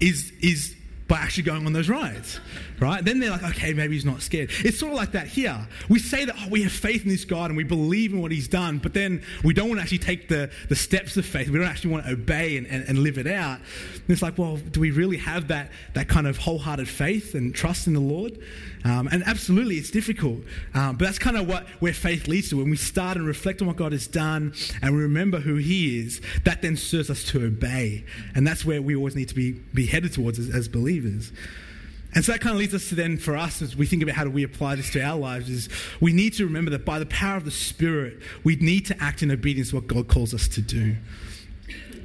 is 0.00 0.32
is 0.40 0.74
by 1.08 1.16
actually 1.16 1.44
going 1.44 1.64
on 1.64 1.72
those 1.72 1.88
rides, 1.88 2.38
right? 2.80 3.02
Then 3.02 3.18
they're 3.18 3.30
like, 3.30 3.42
okay, 3.42 3.72
maybe 3.72 3.94
he's 3.94 4.04
not 4.04 4.20
scared. 4.20 4.50
It's 4.62 4.78
sort 4.78 4.92
of 4.92 4.98
like 4.98 5.12
that 5.12 5.26
here. 5.26 5.66
We 5.88 5.98
say 5.98 6.26
that, 6.26 6.36
oh, 6.38 6.48
we 6.50 6.62
have 6.62 6.72
faith 6.72 7.02
in 7.02 7.08
this 7.08 7.24
God 7.24 7.50
and 7.50 7.56
we 7.56 7.64
believe 7.64 8.12
in 8.12 8.20
what 8.20 8.30
he's 8.30 8.46
done, 8.46 8.76
but 8.76 8.92
then 8.92 9.22
we 9.42 9.54
don't 9.54 9.68
want 9.68 9.78
to 9.78 9.82
actually 9.82 9.98
take 9.98 10.28
the, 10.28 10.50
the 10.68 10.76
steps 10.76 11.16
of 11.16 11.24
faith. 11.24 11.48
We 11.48 11.58
don't 11.58 11.66
actually 11.66 11.92
want 11.92 12.04
to 12.04 12.12
obey 12.12 12.58
and, 12.58 12.66
and, 12.66 12.86
and 12.86 12.98
live 12.98 13.16
it 13.16 13.26
out. 13.26 13.58
And 13.58 14.10
it's 14.10 14.20
like, 14.20 14.36
well, 14.36 14.58
do 14.58 14.80
we 14.80 14.90
really 14.90 15.16
have 15.16 15.48
that, 15.48 15.70
that 15.94 16.08
kind 16.08 16.26
of 16.26 16.36
wholehearted 16.36 16.88
faith 16.88 17.34
and 17.34 17.54
trust 17.54 17.86
in 17.86 17.94
the 17.94 18.00
Lord? 18.00 18.38
Um, 18.84 19.08
and 19.10 19.22
absolutely, 19.26 19.76
it's 19.76 19.90
difficult. 19.90 20.40
Um, 20.74 20.96
but 20.96 21.06
that's 21.06 21.18
kind 21.18 21.36
of 21.36 21.48
what 21.48 21.66
where 21.80 21.92
faith 21.92 22.28
leads 22.28 22.50
to. 22.50 22.58
When 22.58 22.70
we 22.70 22.76
start 22.76 23.16
and 23.16 23.26
reflect 23.26 23.60
on 23.60 23.66
what 23.66 23.76
God 23.76 23.92
has 23.92 24.06
done 24.06 24.54
and 24.82 24.94
we 24.94 25.02
remember 25.02 25.40
who 25.40 25.56
He 25.56 26.00
is, 26.00 26.20
that 26.44 26.62
then 26.62 26.76
serves 26.76 27.10
us 27.10 27.24
to 27.24 27.44
obey. 27.44 28.04
And 28.34 28.46
that's 28.46 28.64
where 28.64 28.80
we 28.80 28.94
always 28.94 29.16
need 29.16 29.28
to 29.28 29.34
be, 29.34 29.52
be 29.52 29.86
headed 29.86 30.12
towards 30.12 30.38
as, 30.38 30.50
as 30.54 30.68
believers. 30.68 30.97
And 32.14 32.24
so 32.24 32.32
that 32.32 32.40
kind 32.40 32.54
of 32.54 32.58
leads 32.58 32.74
us 32.74 32.88
to 32.88 32.94
then, 32.94 33.18
for 33.18 33.36
us, 33.36 33.60
as 33.60 33.76
we 33.76 33.86
think 33.86 34.02
about 34.02 34.14
how 34.14 34.24
do 34.24 34.30
we 34.30 34.42
apply 34.42 34.76
this 34.76 34.90
to 34.90 35.00
our 35.02 35.18
lives, 35.18 35.50
is 35.50 35.68
we 36.00 36.12
need 36.12 36.32
to 36.34 36.44
remember 36.44 36.70
that 36.70 36.84
by 36.84 36.98
the 36.98 37.06
power 37.06 37.36
of 37.36 37.44
the 37.44 37.50
Spirit, 37.50 38.18
we 38.44 38.56
need 38.56 38.86
to 38.86 39.02
act 39.02 39.22
in 39.22 39.30
obedience 39.30 39.70
to 39.70 39.76
what 39.76 39.86
God 39.86 40.08
calls 40.08 40.32
us 40.32 40.48
to 40.48 40.62
do. 40.62 40.96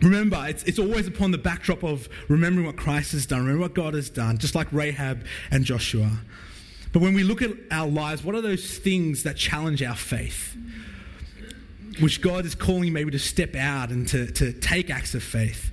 Remember, 0.01 0.45
it's, 0.47 0.63
it's 0.63 0.79
always 0.79 1.07
upon 1.07 1.31
the 1.31 1.37
backdrop 1.37 1.83
of 1.83 2.09
remembering 2.27 2.65
what 2.65 2.75
Christ 2.75 3.13
has 3.13 3.25
done, 3.25 3.39
remember 3.39 3.61
what 3.61 3.73
God 3.73 3.93
has 3.93 4.09
done, 4.09 4.37
just 4.37 4.55
like 4.55 4.67
Rahab 4.73 5.25
and 5.49 5.63
Joshua. 5.63 6.11
But 6.91 7.01
when 7.01 7.13
we 7.13 7.23
look 7.23 7.41
at 7.41 7.51
our 7.71 7.87
lives, 7.87 8.23
what 8.23 8.35
are 8.35 8.41
those 8.41 8.77
things 8.77 9.23
that 9.23 9.37
challenge 9.37 9.81
our 9.81 9.95
faith? 9.95 10.55
Which 12.01 12.21
God 12.21 12.45
is 12.45 12.53
calling 12.53 12.91
maybe 12.91 13.11
to 13.11 13.19
step 13.19 13.55
out 13.55 13.89
and 13.89 14.07
to, 14.09 14.29
to 14.33 14.51
take 14.51 14.89
acts 14.89 15.15
of 15.15 15.23
faith. 15.23 15.71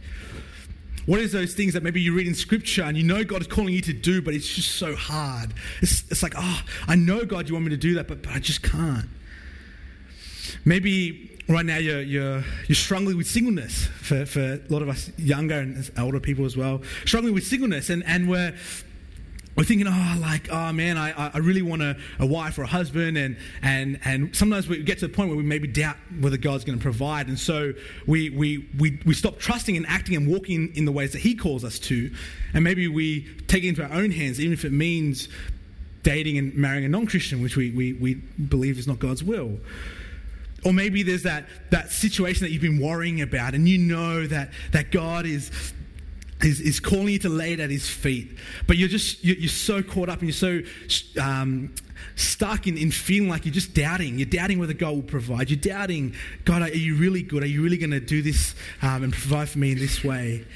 What 1.07 1.21
is 1.21 1.33
those 1.33 1.55
things 1.55 1.73
that 1.75 1.83
maybe 1.83 2.01
you 2.01 2.15
read 2.15 2.27
in 2.27 2.35
scripture 2.35 2.83
and 2.83 2.97
you 2.97 3.03
know 3.03 3.25
God 3.25 3.41
is 3.41 3.47
calling 3.47 3.75
you 3.75 3.81
to 3.83 3.93
do, 3.93 4.21
but 4.23 4.35
it's 4.35 4.49
just 4.49 4.73
so 4.77 4.95
hard? 4.95 5.55
It's, 5.81 6.05
it's 6.11 6.23
like, 6.23 6.35
oh, 6.37 6.63
I 6.87 6.97
know 6.97 7.25
God, 7.25 7.49
you 7.49 7.55
want 7.55 7.67
me 7.67 7.71
to 7.71 7.77
do 7.77 7.95
that, 7.95 8.07
but, 8.09 8.23
but 8.23 8.33
I 8.33 8.39
just 8.39 8.63
can't. 8.63 9.09
Maybe 10.65 11.39
right 11.49 11.65
now 11.65 11.79
you're, 11.79 12.03
you're, 12.03 12.45
you're 12.69 12.77
struggling 12.77 13.17
with 13.17 13.27
singleness 13.27 13.87
for, 13.87 14.27
for 14.27 14.41
a 14.41 14.61
lot 14.69 14.83
of 14.83 14.89
us 14.89 15.11
younger 15.19 15.59
and 15.59 15.91
older 15.99 16.21
people 16.21 16.45
as 16.45 16.57
well, 16.57 16.83
struggling 17.05 17.35
with 17.35 17.47
singleness, 17.47 17.91
and, 17.91 18.05
and 18.07 18.29
we're 18.29 18.55
we're 19.61 19.65
thinking, 19.65 19.89
oh, 19.89 20.19
like, 20.23 20.51
oh 20.51 20.73
man, 20.73 20.97
I, 20.97 21.33
I 21.35 21.37
really 21.37 21.61
want 21.61 21.83
a, 21.83 21.95
a 22.19 22.25
wife 22.25 22.57
or 22.59 22.63
a 22.63 22.67
husband, 22.67 23.19
and, 23.19 23.37
and, 23.61 24.01
and 24.07 24.35
sometimes 24.35 24.67
we 24.67 24.83
get 24.83 25.01
to 25.01 25.07
the 25.07 25.13
point 25.13 25.29
where 25.29 25.37
we 25.37 25.43
maybe 25.43 25.69
doubt 25.69 25.97
whether 26.19 26.39
God's 26.39 26.65
going 26.65 26.79
to 26.79 26.83
provide, 26.83 27.29
and 27.29 27.39
so 27.39 27.75
we, 28.07 28.31
we, 28.31 28.71
we, 28.79 28.99
we 29.05 29.13
stop 29.13 29.39
trusting 29.39 29.77
and 29.77 29.85
acting 29.87 30.17
and 30.17 30.27
walking 30.27 30.75
in 30.77 30.87
the 30.87 30.93
ways 30.93 31.13
that 31.13 31.19
He 31.19 31.35
calls 31.35 31.63
us 31.63 31.79
to, 31.81 32.11
and 32.55 32.65
maybe 32.65 32.89
we 32.89 33.29
take 33.49 33.63
it 33.63 33.69
into 33.69 33.83
our 33.85 33.93
own 33.93 34.11
hands, 34.11 34.41
even 34.41 34.55
if 34.55 34.65
it 34.65 34.73
means 34.73 35.29
dating 36.05 36.39
and 36.39 36.55
marrying 36.55 36.87
a 36.87 36.89
non 36.89 37.07
Christian, 37.07 37.43
which 37.43 37.59
we, 37.59 37.71
we, 37.71 37.93
we 37.93 38.15
believe 38.15 38.79
is 38.79 38.87
not 38.87 38.99
God's 38.99 39.23
will. 39.23 39.59
Or 40.65 40.73
maybe 40.73 41.03
there's 41.03 41.25
that, 41.25 41.45
that 41.69 41.91
situation 41.91 42.47
that 42.47 42.51
you've 42.51 42.63
been 42.63 42.81
worrying 42.81 43.21
about, 43.21 43.55
and 43.55 43.69
you 43.69 43.77
know 43.77 44.27
that, 44.27 44.53
that 44.73 44.91
God 44.91 45.27
is, 45.27 45.51
is, 46.43 46.81
calling 46.81 47.09
you 47.09 47.19
to 47.21 47.29
lay 47.29 47.53
it 47.53 47.61
at 47.61 47.71
his 47.71 47.89
feet. 47.89 48.37
But 48.67 48.77
you're 48.77 48.89
just, 48.89 49.25
you're, 49.25 49.37
you're 49.37 49.49
so 49.49 49.83
caught 49.83 50.09
up 50.09 50.21
and 50.21 50.29
you're 50.29 50.33
so 50.33 51.21
um, 51.21 51.75
stuck 52.17 52.67
in, 52.67 52.77
in 52.77 52.91
feeling 52.91 53.29
like 53.29 53.45
you're 53.45 53.55
just 53.55 53.75
doubting. 53.75 54.19
You're 54.19 54.27
doubting 54.27 54.59
whether 54.59 54.73
God 54.73 54.95
will 54.95 55.03
provide. 55.03 55.51
You're 55.51 55.61
doubting, 55.61 56.15
God, 56.45 56.63
are 56.63 56.69
you 56.69 56.97
really 56.97 57.23
good? 57.23 57.43
Are 57.43 57.47
you 57.47 57.63
really 57.63 57.79
going 57.79 57.91
to 57.91 58.01
do 58.01 58.23
this 58.23 58.55
um, 58.83 59.05
and 59.05 59.13
provide 59.13 59.49
for 59.49 59.59
me 59.59 59.73
in 59.73 59.79
this 59.79 60.03
way? 60.03 60.47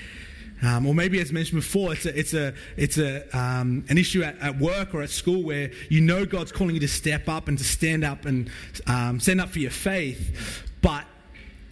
Um, 0.63 0.87
or 0.87 0.95
maybe, 0.95 1.21
as 1.21 1.31
mentioned 1.31 1.61
before, 1.61 1.93
it's 1.93 2.07
a, 2.07 2.19
it's 2.19 2.33
a, 2.33 2.55
it's 2.77 2.97
a, 2.97 3.29
um, 3.37 3.85
an 3.89 3.99
issue 3.99 4.23
at, 4.23 4.39
at, 4.39 4.59
work 4.59 4.95
or 4.95 5.03
at 5.03 5.11
school 5.11 5.43
where 5.43 5.71
you 5.91 6.01
know 6.01 6.25
God's 6.25 6.53
calling 6.53 6.75
you 6.75 6.81
to 6.81 6.89
step 6.89 7.29
up 7.29 7.49
and 7.49 7.59
to 7.59 7.65
stand 7.65 8.03
up 8.03 8.25
and 8.25 8.51
um, 8.87 9.21
stand 9.21 9.43
up 9.43 9.51
for 9.51 9.59
your 9.59 9.73
faith, 9.73 10.63
but 10.81 11.05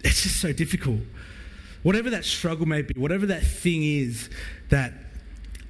it's 0.03 0.23
just 0.23 0.39
so 0.39 0.53
difficult. 0.53 0.99
Whatever 1.83 2.09
that 2.11 2.25
struggle 2.25 2.65
may 2.65 2.81
be, 2.81 2.93
whatever 2.99 3.25
that 3.27 3.43
thing 3.43 3.83
is 3.83 4.29
that 4.69 4.93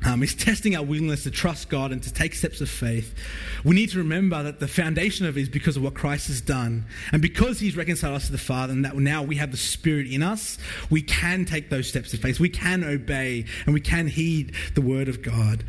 um, 0.05 0.21
is 0.21 0.35
testing 0.35 0.75
our 0.75 0.83
willingness 0.83 1.23
to 1.23 1.31
trust 1.31 1.69
God 1.69 1.91
and 1.91 2.03
to 2.03 2.13
take 2.13 2.33
steps 2.33 2.61
of 2.61 2.69
faith. 2.69 3.15
We 3.63 3.75
need 3.75 3.89
to 3.91 3.99
remember 3.99 4.43
that 4.43 4.59
the 4.59 4.67
foundation 4.67 5.25
of 5.25 5.37
it 5.37 5.41
is 5.41 5.49
because 5.49 5.77
of 5.77 5.83
what 5.83 5.93
Christ 5.93 6.27
has 6.27 6.41
done. 6.41 6.85
And 7.11 7.21
because 7.21 7.59
He's 7.59 7.77
reconciled 7.77 8.15
us 8.15 8.25
to 8.25 8.31
the 8.31 8.37
Father, 8.37 8.73
and 8.73 8.83
that 8.85 8.95
now 8.97 9.23
we 9.23 9.37
have 9.37 9.51
the 9.51 9.57
Spirit 9.57 10.07
in 10.07 10.21
us, 10.21 10.57
we 10.89 11.01
can 11.01 11.45
take 11.45 11.69
those 11.69 11.87
steps 11.87 12.13
of 12.13 12.19
faith. 12.19 12.39
We 12.39 12.49
can 12.49 12.83
obey 12.83 13.45
and 13.65 13.73
we 13.73 13.81
can 13.81 14.07
heed 14.07 14.53
the 14.75 14.81
Word 14.81 15.07
of 15.07 15.21
God. 15.21 15.63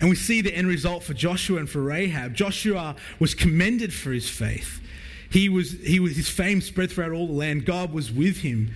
And 0.00 0.10
we 0.10 0.16
see 0.16 0.42
the 0.42 0.54
end 0.54 0.68
result 0.68 1.02
for 1.02 1.14
Joshua 1.14 1.58
and 1.58 1.70
for 1.70 1.80
Rahab. 1.80 2.34
Joshua 2.34 2.96
was 3.18 3.34
commended 3.34 3.94
for 3.94 4.12
his 4.12 4.28
faith. 4.28 4.80
He 5.30 5.48
was, 5.48 5.72
he 5.72 5.98
was, 5.98 6.16
his 6.16 6.28
fame 6.28 6.60
spread 6.60 6.90
throughout 6.92 7.12
all 7.12 7.26
the 7.26 7.32
land. 7.32 7.64
God 7.64 7.92
was 7.92 8.12
with 8.12 8.38
him. 8.38 8.74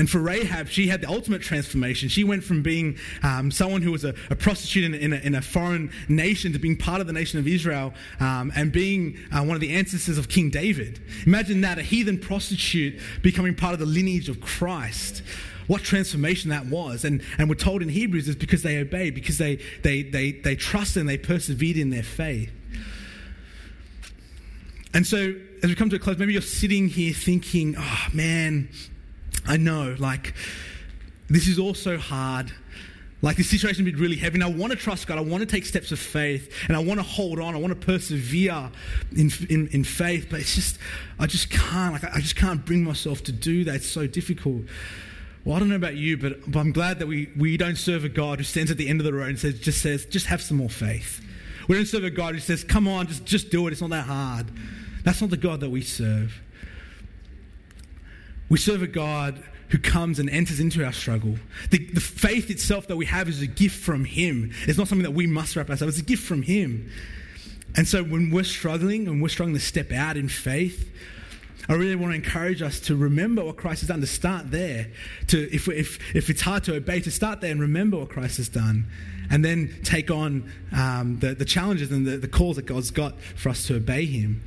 And 0.00 0.08
for 0.08 0.18
Rahab, 0.18 0.68
she 0.68 0.88
had 0.88 1.02
the 1.02 1.10
ultimate 1.10 1.42
transformation. 1.42 2.08
She 2.08 2.24
went 2.24 2.42
from 2.42 2.62
being 2.62 2.96
um, 3.22 3.50
someone 3.50 3.82
who 3.82 3.92
was 3.92 4.02
a, 4.02 4.14
a 4.30 4.34
prostitute 4.34 4.82
in, 4.82 4.94
in, 4.94 5.12
a, 5.12 5.16
in, 5.16 5.34
a, 5.34 5.42
foreign 5.42 5.92
nation 6.08 6.54
to 6.54 6.58
being 6.58 6.78
part 6.78 7.02
of 7.02 7.06
the 7.06 7.12
nation 7.12 7.38
of 7.38 7.46
Israel 7.46 7.92
um, 8.18 8.50
and 8.56 8.72
being 8.72 9.18
uh, 9.30 9.42
one 9.42 9.56
of 9.56 9.60
the 9.60 9.74
ancestors 9.74 10.16
of 10.16 10.30
King 10.30 10.48
David. 10.48 11.02
Imagine 11.26 11.60
that, 11.60 11.78
a 11.78 11.82
heathen 11.82 12.18
prostitute 12.18 12.98
becoming 13.20 13.54
part 13.54 13.74
of 13.74 13.78
the 13.78 13.84
lineage 13.84 14.30
of 14.30 14.40
Christ. 14.40 15.22
What 15.66 15.82
transformation 15.82 16.48
that 16.48 16.64
was. 16.64 17.04
And, 17.04 17.20
and 17.36 17.50
we're 17.50 17.56
told 17.56 17.82
in 17.82 17.90
Hebrews 17.90 18.26
is 18.26 18.36
because 18.36 18.62
they 18.62 18.78
obeyed, 18.78 19.14
because 19.14 19.36
they, 19.36 19.56
they, 19.82 20.00
they, 20.02 20.32
they 20.32 20.56
trusted 20.56 21.00
and 21.00 21.10
they 21.10 21.18
persevered 21.18 21.76
in 21.76 21.90
their 21.90 22.02
faith. 22.02 22.50
And 24.94 25.06
so, 25.06 25.34
as 25.62 25.68
we 25.68 25.74
come 25.74 25.90
to 25.90 25.96
a 25.96 25.98
close, 25.98 26.16
maybe 26.16 26.32
you're 26.32 26.40
sitting 26.40 26.88
here 26.88 27.12
thinking, 27.12 27.74
oh 27.76 28.06
man, 28.14 28.70
I 29.46 29.56
know, 29.56 29.96
like, 29.98 30.34
this 31.28 31.48
is 31.48 31.58
all 31.58 31.74
so 31.74 31.96
hard. 31.96 32.52
Like, 33.22 33.36
this 33.36 33.50
situation 33.50 33.84
has 33.84 33.92
been 33.92 34.00
really 34.00 34.16
heavy, 34.16 34.36
and 34.36 34.44
I 34.44 34.48
want 34.48 34.72
to 34.72 34.78
trust 34.78 35.06
God. 35.06 35.18
I 35.18 35.20
want 35.20 35.42
to 35.42 35.46
take 35.46 35.66
steps 35.66 35.92
of 35.92 35.98
faith, 35.98 36.54
and 36.68 36.76
I 36.76 36.80
want 36.80 37.00
to 37.00 37.04
hold 37.04 37.38
on. 37.38 37.54
I 37.54 37.58
want 37.58 37.78
to 37.78 37.86
persevere 37.86 38.70
in, 39.14 39.30
in, 39.50 39.68
in 39.68 39.84
faith, 39.84 40.28
but 40.30 40.40
it's 40.40 40.54
just, 40.54 40.78
I 41.18 41.26
just 41.26 41.50
can't. 41.50 41.92
Like, 41.92 42.04
I 42.04 42.20
just 42.20 42.36
can't 42.36 42.64
bring 42.64 42.82
myself 42.82 43.22
to 43.24 43.32
do 43.32 43.64
that. 43.64 43.76
It's 43.76 43.90
so 43.90 44.06
difficult. 44.06 44.62
Well, 45.44 45.56
I 45.56 45.58
don't 45.58 45.68
know 45.68 45.76
about 45.76 45.96
you, 45.96 46.16
but, 46.16 46.50
but 46.50 46.60
I'm 46.60 46.72
glad 46.72 46.98
that 46.98 47.06
we, 47.06 47.30
we 47.36 47.56
don't 47.56 47.76
serve 47.76 48.04
a 48.04 48.08
God 48.08 48.38
who 48.38 48.44
stands 48.44 48.70
at 48.70 48.76
the 48.76 48.88
end 48.88 49.00
of 49.00 49.04
the 49.04 49.12
road 49.12 49.28
and 49.28 49.38
says, 49.38 49.58
just 49.58 49.82
says, 49.82 50.06
just 50.06 50.26
have 50.26 50.40
some 50.42 50.56
more 50.56 50.68
faith. 50.70 51.24
We 51.68 51.76
don't 51.76 51.86
serve 51.86 52.04
a 52.04 52.10
God 52.10 52.34
who 52.34 52.40
says, 52.40 52.64
come 52.64 52.88
on, 52.88 53.06
just, 53.06 53.24
just 53.24 53.50
do 53.50 53.66
it. 53.66 53.72
It's 53.72 53.80
not 53.80 53.90
that 53.90 54.06
hard. 54.06 54.50
That's 55.04 55.20
not 55.20 55.30
the 55.30 55.36
God 55.36 55.60
that 55.60 55.70
we 55.70 55.82
serve. 55.82 56.40
We 58.50 58.58
serve 58.58 58.82
a 58.82 58.86
God 58.86 59.42
who 59.70 59.78
comes 59.78 60.18
and 60.18 60.28
enters 60.28 60.60
into 60.60 60.84
our 60.84 60.92
struggle. 60.92 61.36
The, 61.70 61.78
the, 61.78 62.00
faith 62.00 62.50
itself 62.50 62.88
that 62.88 62.96
we 62.96 63.06
have 63.06 63.28
is 63.28 63.40
a 63.40 63.46
gift 63.46 63.80
from 63.80 64.04
Him. 64.04 64.50
It's 64.66 64.76
not 64.76 64.88
something 64.88 65.04
that 65.04 65.12
we 65.12 65.28
must 65.28 65.54
wrap 65.54 65.70
ourselves. 65.70 65.96
It's 65.96 66.04
a 66.04 66.08
gift 66.08 66.24
from 66.24 66.42
Him. 66.42 66.90
And 67.76 67.86
so 67.86 68.02
when 68.02 68.30
we're 68.30 68.42
struggling 68.42 69.06
and 69.06 69.22
we're 69.22 69.28
struggling 69.28 69.54
to 69.54 69.64
step 69.64 69.92
out 69.92 70.16
in 70.16 70.28
faith, 70.28 70.90
I 71.68 71.74
really 71.74 71.94
want 71.94 72.10
to 72.10 72.16
encourage 72.16 72.62
us 72.62 72.80
to 72.80 72.96
remember 72.96 73.44
what 73.44 73.56
Christ 73.56 73.82
has 73.82 73.88
done, 73.88 74.00
to 74.00 74.06
start 74.08 74.50
there. 74.50 74.88
To, 75.28 75.54
if, 75.54 75.68
if, 75.68 76.16
if 76.16 76.28
it's 76.28 76.40
hard 76.40 76.64
to 76.64 76.74
obey, 76.74 77.00
to 77.00 77.12
start 77.12 77.40
there 77.40 77.52
and 77.52 77.60
remember 77.60 77.98
what 77.98 78.08
Christ 78.08 78.38
has 78.38 78.48
done. 78.48 78.86
And 79.30 79.44
then 79.44 79.78
take 79.84 80.10
on 80.10 80.50
um, 80.76 81.20
the, 81.20 81.36
the 81.36 81.44
challenges 81.44 81.92
and 81.92 82.04
the, 82.04 82.16
the 82.16 82.26
calls 82.26 82.56
that 82.56 82.66
God's 82.66 82.90
got 82.90 83.20
for 83.20 83.50
us 83.50 83.68
to 83.68 83.76
obey 83.76 84.06
Him. 84.06 84.42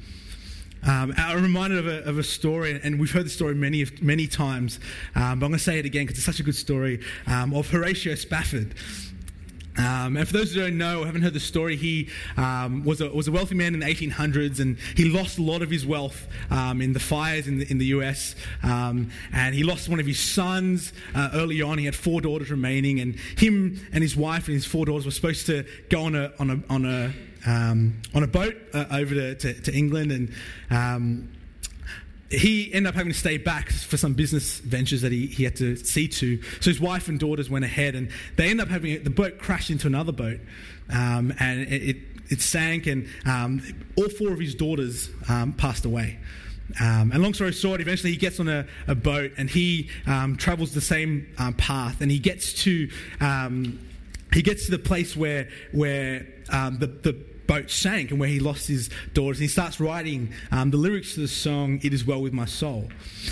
Um, 0.86 1.14
I'm 1.18 1.42
reminded 1.42 1.80
of 1.80 1.88
a, 1.88 2.10
of 2.10 2.18
a, 2.18 2.24
story, 2.24 2.80
and 2.84 3.00
we've 3.00 3.12
heard 3.12 3.26
the 3.26 3.30
story 3.30 3.56
many, 3.56 3.86
many 4.02 4.28
times, 4.28 4.80
um, 5.16 5.40
but 5.40 5.46
I'm 5.46 5.52
going 5.52 5.54
to 5.54 5.60
say 5.60 5.80
it 5.80 5.86
again 5.86 6.06
because 6.06 6.18
it's 6.18 6.26
such 6.26 6.40
a 6.40 6.44
good 6.44 6.56
story 6.56 7.00
um, 7.28 7.54
of 7.54 7.70
Horatio 7.70 8.16
Spafford. 8.16 8.76
Um, 9.78 10.18
and 10.18 10.28
for 10.28 10.34
those 10.34 10.54
who 10.54 10.62
don't 10.62 10.78
know 10.78 11.02
or 11.02 11.06
haven't 11.06 11.24
heard 11.24 11.34
the 11.34 11.40
story, 11.40 11.76
he 11.76 12.10
um, 12.38 12.84
was, 12.84 13.02
a, 13.02 13.10
was 13.10 13.28
a 13.28 13.32
wealthy 13.32 13.56
man 13.56 13.74
in 13.74 13.80
the 13.80 13.86
1800s 13.86 14.60
and 14.60 14.78
he 14.96 15.06
lost 15.10 15.40
a 15.40 15.42
lot 15.42 15.62
of 15.62 15.70
his 15.70 15.86
wealth 15.86 16.28
um, 16.52 16.82
in 16.82 16.94
the 16.94 17.00
fires 17.00 17.48
in 17.48 17.60
the, 17.60 17.72
in 17.72 17.80
the 17.80 17.88
US. 17.88 18.36
Um, 18.62 19.10
and 19.32 19.56
he 19.56 19.64
lost 19.64 19.90
one 19.90 20.00
of 20.00 20.06
his 20.06 20.20
sons 20.20 20.94
uh, 21.16 21.32
early 21.34 21.62
on. 21.62 21.78
He 21.80 21.86
had 21.86 21.96
four 21.96 22.22
daughters 22.22 22.52
remaining, 22.52 23.00
and 23.00 23.16
him 23.38 23.80
and 23.92 24.04
his 24.04 24.16
wife 24.16 24.48
and 24.48 24.54
his 24.54 24.66
four 24.66 24.86
daughters 24.86 25.06
were 25.06 25.12
supposed 25.12 25.48
to 25.48 25.66
go 25.90 26.04
on 26.04 26.16
a, 26.16 26.32
on 26.38 26.50
a, 26.52 26.72
on 26.72 26.86
a 26.86 27.14
um, 27.46 28.02
on 28.14 28.24
a 28.24 28.28
boat 28.28 28.56
uh, 28.74 28.86
over 28.92 29.14
to, 29.14 29.36
to, 29.36 29.54
to, 29.54 29.74
England, 29.74 30.12
and 30.12 30.32
um, 30.70 31.30
he 32.30 32.74
ended 32.74 32.90
up 32.90 32.96
having 32.96 33.12
to 33.12 33.18
stay 33.18 33.38
back 33.38 33.70
for 33.70 33.98
some 33.98 34.14
business 34.14 34.60
ventures 34.60 35.02
that 35.02 35.12
he, 35.12 35.28
he 35.28 35.44
had 35.44 35.56
to 35.58 35.76
see 35.76 36.08
to. 36.08 36.42
So 36.62 36.70
his 36.70 36.80
wife 36.80 37.08
and 37.08 37.20
daughters 37.20 37.50
went 37.50 37.66
ahead, 37.66 37.96
and 37.96 38.10
they 38.38 38.50
ended 38.50 38.68
up 38.68 38.70
having 38.70 39.04
the 39.04 39.10
boat 39.10 39.38
crash 39.40 39.70
into 39.70 39.88
another 39.88 40.12
boat, 40.12 40.40
um, 40.90 41.34
and 41.40 41.62
it, 41.62 41.98
it, 42.30 42.42
sank, 42.42 42.88
and 42.88 43.08
um, 43.26 43.62
all 43.98 44.10
four 44.10 44.32
of 44.32 44.40
his 44.40 44.56
daughters 44.56 45.10
um, 45.30 45.54
passed 45.54 45.86
away. 45.86 46.20
Um, 46.80 47.12
and 47.12 47.22
long 47.22 47.34
story 47.34 47.52
short, 47.52 47.82
eventually 47.82 48.12
he 48.12 48.18
gets 48.18 48.40
on 48.40 48.48
a, 48.48 48.66
a 48.88 48.96
boat 48.96 49.34
and 49.38 49.50
he 49.50 49.90
um, 50.08 50.38
travels 50.38 50.74
the 50.74 50.82
same 50.82 51.28
um, 51.38 51.54
path, 51.54 52.02
and 52.02 52.10
he 52.10 52.20
gets 52.20 52.54
to 52.64 52.90
he 54.32 54.42
gets 54.42 54.66
to 54.66 54.72
the 54.72 54.80
place 54.80 55.16
where 55.16 55.50
where 55.72 56.26
the, 56.50 56.88
the 57.04 57.33
boat 57.48 57.70
sank 57.70 58.12
and 58.12 58.20
where 58.20 58.30
he 58.30 58.40
lost 58.40 58.68
his 58.68 58.90
daughters. 59.14 59.38
And 59.38 59.44
he 59.44 59.48
starts 59.48 59.80
writing 59.80 60.34
um, 60.52 60.72
the 60.72 60.78
lyrics 60.78 61.16
to 61.16 61.22
the 61.22 61.28
song, 61.28 61.80
It 61.84 61.94
Is 61.94 62.06
Well 62.06 62.22
With 62.22 62.34
My 62.34 62.46
Soul. 62.46 62.90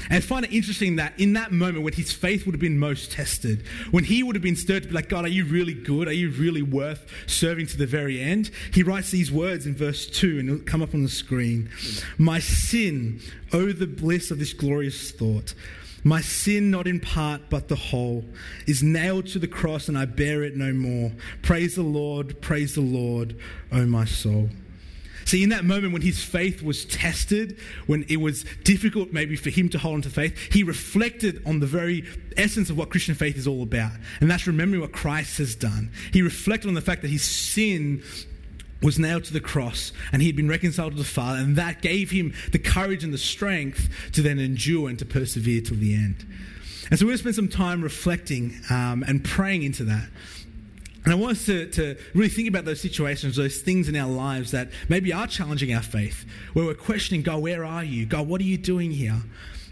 And 0.09 0.17
I 0.17 0.19
find 0.19 0.45
it 0.45 0.51
interesting 0.51 0.97
that 0.97 1.19
in 1.19 1.33
that 1.33 1.51
moment 1.51 1.83
when 1.83 1.93
his 1.93 2.11
faith 2.11 2.45
would 2.45 2.53
have 2.53 2.61
been 2.61 2.79
most 2.79 3.11
tested, 3.11 3.63
when 3.91 4.03
he 4.03 4.23
would 4.23 4.35
have 4.35 4.43
been 4.43 4.55
stirred 4.55 4.83
to 4.83 4.89
be 4.89 4.95
like, 4.95 5.09
God, 5.09 5.25
are 5.25 5.29
you 5.29 5.45
really 5.45 5.73
good? 5.73 6.07
Are 6.07 6.13
you 6.13 6.29
really 6.31 6.61
worth 6.61 7.05
serving 7.27 7.67
to 7.67 7.77
the 7.77 7.87
very 7.87 8.21
end? 8.21 8.51
He 8.73 8.83
writes 8.83 9.11
these 9.11 9.31
words 9.31 9.65
in 9.65 9.75
verse 9.75 10.07
2, 10.07 10.39
and 10.39 10.49
it'll 10.49 10.65
come 10.65 10.81
up 10.81 10.93
on 10.93 11.03
the 11.03 11.09
screen 11.09 11.69
My 12.17 12.39
sin, 12.39 13.21
oh, 13.53 13.71
the 13.71 13.87
bliss 13.87 14.31
of 14.31 14.39
this 14.39 14.53
glorious 14.53 15.11
thought. 15.11 15.53
My 16.03 16.21
sin, 16.21 16.71
not 16.71 16.87
in 16.87 16.99
part, 16.99 17.49
but 17.49 17.67
the 17.67 17.75
whole, 17.75 18.25
is 18.65 18.81
nailed 18.81 19.27
to 19.27 19.39
the 19.39 19.47
cross, 19.47 19.87
and 19.87 19.97
I 19.97 20.05
bear 20.05 20.43
it 20.43 20.55
no 20.55 20.73
more. 20.73 21.11
Praise 21.41 21.75
the 21.75 21.83
Lord, 21.83 22.41
praise 22.41 22.75
the 22.75 22.81
Lord, 22.81 23.37
O 23.71 23.85
my 23.85 24.05
soul. 24.05 24.49
See, 25.25 25.43
in 25.43 25.49
that 25.49 25.63
moment 25.63 25.93
when 25.93 26.01
his 26.01 26.23
faith 26.23 26.63
was 26.63 26.85
tested, 26.85 27.57
when 27.85 28.05
it 28.09 28.17
was 28.17 28.43
difficult 28.63 29.13
maybe 29.13 29.35
for 29.35 29.49
him 29.49 29.69
to 29.69 29.77
hold 29.77 29.95
on 29.95 30.01
to 30.01 30.09
faith, 30.09 30.37
he 30.51 30.63
reflected 30.63 31.41
on 31.45 31.59
the 31.59 31.65
very 31.67 32.05
essence 32.37 32.69
of 32.69 32.77
what 32.77 32.89
Christian 32.89 33.15
faith 33.15 33.37
is 33.37 33.47
all 33.47 33.63
about. 33.63 33.91
And 34.19 34.29
that's 34.29 34.47
remembering 34.47 34.81
what 34.81 34.91
Christ 34.91 35.37
has 35.37 35.55
done. 35.55 35.91
He 36.11 36.21
reflected 36.21 36.67
on 36.67 36.73
the 36.73 36.81
fact 36.81 37.01
that 37.03 37.09
his 37.09 37.23
sin 37.23 38.03
was 38.81 38.97
nailed 38.97 39.23
to 39.25 39.33
the 39.33 39.39
cross 39.39 39.91
and 40.11 40.21
he 40.21 40.27
had 40.27 40.35
been 40.35 40.49
reconciled 40.49 40.93
to 40.93 40.97
the 40.97 41.03
Father, 41.03 41.39
and 41.39 41.55
that 41.55 41.81
gave 41.81 42.11
him 42.11 42.33
the 42.51 42.59
courage 42.59 43.03
and 43.03 43.13
the 43.13 43.17
strength 43.17 43.89
to 44.13 44.21
then 44.21 44.39
endure 44.39 44.89
and 44.89 44.97
to 44.99 45.05
persevere 45.05 45.61
till 45.61 45.77
the 45.77 45.93
end. 45.93 46.25
And 46.89 46.99
so 46.99 47.05
we're 47.05 47.11
going 47.11 47.17
to 47.17 47.33
spend 47.33 47.35
some 47.35 47.47
time 47.47 47.81
reflecting 47.81 48.59
um, 48.69 49.03
and 49.07 49.23
praying 49.23 49.63
into 49.63 49.83
that. 49.85 50.09
And 51.03 51.13
I 51.13 51.15
want 51.15 51.37
us 51.37 51.45
to, 51.45 51.67
to 51.71 51.97
really 52.13 52.29
think 52.29 52.47
about 52.47 52.65
those 52.65 52.79
situations, 52.79 53.35
those 53.35 53.59
things 53.59 53.87
in 53.87 53.95
our 53.95 54.09
lives 54.09 54.51
that 54.51 54.69
maybe 54.87 55.11
are 55.11 55.25
challenging 55.25 55.73
our 55.73 55.81
faith, 55.81 56.25
where 56.53 56.65
we're 56.65 56.75
questioning 56.75 57.23
God, 57.23 57.41
where 57.41 57.65
are 57.65 57.83
you? 57.83 58.05
God, 58.05 58.27
what 58.27 58.39
are 58.41 58.45
you 58.45 58.57
doing 58.57 58.91
here? 58.91 59.21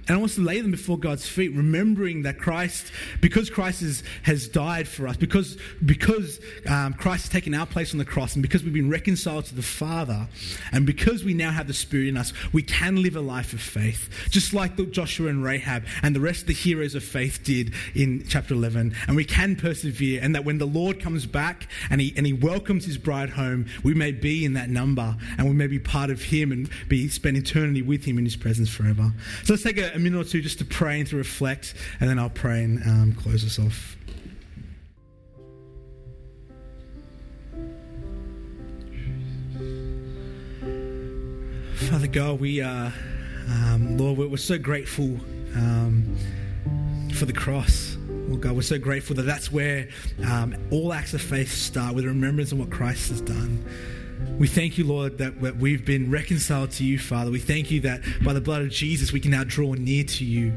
And 0.09 0.17
I 0.17 0.19
want 0.19 0.31
to 0.33 0.41
lay 0.41 0.59
them 0.59 0.71
before 0.71 0.97
God's 0.97 1.27
feet, 1.27 1.53
remembering 1.53 2.23
that 2.23 2.39
Christ, 2.39 2.91
because 3.21 3.51
Christ 3.51 3.83
is, 3.83 4.01
has 4.23 4.47
died 4.47 4.87
for 4.87 5.07
us, 5.07 5.15
because, 5.15 5.55
because 5.85 6.39
um, 6.67 6.95
Christ 6.95 7.25
has 7.25 7.29
taken 7.29 7.53
our 7.53 7.67
place 7.67 7.93
on 7.93 7.99
the 7.99 8.05
cross, 8.05 8.33
and 8.33 8.41
because 8.41 8.63
we've 8.63 8.73
been 8.73 8.89
reconciled 8.89 9.45
to 9.45 9.55
the 9.55 9.61
Father, 9.61 10.27
and 10.71 10.87
because 10.87 11.23
we 11.23 11.35
now 11.35 11.51
have 11.51 11.67
the 11.67 11.75
Spirit 11.75 12.07
in 12.07 12.17
us, 12.17 12.33
we 12.51 12.63
can 12.63 13.03
live 13.03 13.15
a 13.15 13.21
life 13.21 13.53
of 13.53 13.61
faith, 13.61 14.09
just 14.31 14.51
like 14.51 14.77
the 14.77 14.87
Joshua 14.87 15.29
and 15.29 15.43
Rahab 15.43 15.83
and 16.01 16.15
the 16.15 16.19
rest 16.19 16.41
of 16.41 16.47
the 16.47 16.53
heroes 16.53 16.95
of 16.95 17.03
faith 17.03 17.43
did 17.43 17.75
in 17.93 18.25
chapter 18.27 18.55
11. 18.55 18.95
And 19.07 19.15
we 19.15 19.25
can 19.25 19.55
persevere, 19.55 20.21
and 20.23 20.33
that 20.33 20.43
when 20.43 20.57
the 20.57 20.65
Lord 20.65 20.99
comes 20.99 21.27
back 21.27 21.67
and 21.91 22.01
he, 22.01 22.15
and 22.17 22.25
he 22.25 22.33
welcomes 22.33 22.83
his 22.83 22.97
bride 22.97 23.29
home, 23.29 23.67
we 23.83 23.93
may 23.93 24.11
be 24.11 24.43
in 24.43 24.53
that 24.53 24.71
number, 24.71 25.15
and 25.37 25.47
we 25.47 25.53
may 25.53 25.67
be 25.67 25.77
part 25.77 26.09
of 26.09 26.23
him 26.23 26.51
and 26.51 26.67
be 26.87 27.07
spend 27.09 27.37
eternity 27.37 27.83
with 27.83 28.05
him 28.05 28.17
in 28.17 28.25
his 28.25 28.35
presence 28.35 28.69
forever. 28.69 29.11
So 29.43 29.53
let's 29.53 29.63
take 29.63 29.77
a, 29.77 29.98
a 29.99 30.03
minute 30.03 30.19
or 30.19 30.23
two 30.23 30.41
just 30.41 30.59
to 30.59 30.65
pray 30.65 30.99
and 30.99 31.07
to 31.09 31.17
reflect, 31.17 31.73
and 31.99 32.09
then 32.09 32.17
I'll 32.17 32.29
pray 32.29 32.63
and 32.63 32.81
um, 32.83 33.13
close 33.13 33.45
us 33.45 33.59
off. 33.59 33.97
Father 41.89 42.07
God, 42.07 42.39
we 42.39 42.61
are, 42.61 42.93
um, 43.47 43.97
Lord, 43.97 44.17
we're, 44.17 44.37
so 44.37 44.57
grateful 44.57 45.17
um, 45.55 46.15
for 47.13 47.25
the 47.25 47.33
cross. 47.33 47.97
Lord 48.07 48.41
God, 48.41 48.53
we're 48.53 48.61
so 48.61 48.77
grateful 48.77 49.15
that 49.17 49.23
that's 49.23 49.51
where 49.51 49.89
um, 50.25 50.55
all 50.71 50.93
acts 50.93 51.13
of 51.13 51.21
faith 51.21 51.51
start 51.51 51.95
with 51.95 52.05
remembrance 52.05 52.51
of 52.51 52.59
what 52.59 52.69
Christ 52.69 53.09
has 53.09 53.21
done. 53.21 53.65
We 54.37 54.47
thank 54.47 54.77
you, 54.77 54.85
Lord, 54.85 55.17
that 55.17 55.37
we've 55.37 55.85
been 55.85 56.09
reconciled 56.09 56.71
to 56.71 56.85
you, 56.85 56.97
Father. 56.97 57.31
We 57.31 57.39
thank 57.39 57.71
you 57.71 57.81
that 57.81 58.01
by 58.23 58.33
the 58.33 58.41
blood 58.41 58.61
of 58.61 58.69
Jesus, 58.69 59.11
we 59.11 59.19
can 59.19 59.31
now 59.31 59.43
draw 59.43 59.73
near 59.73 60.03
to 60.03 60.25
you. 60.25 60.53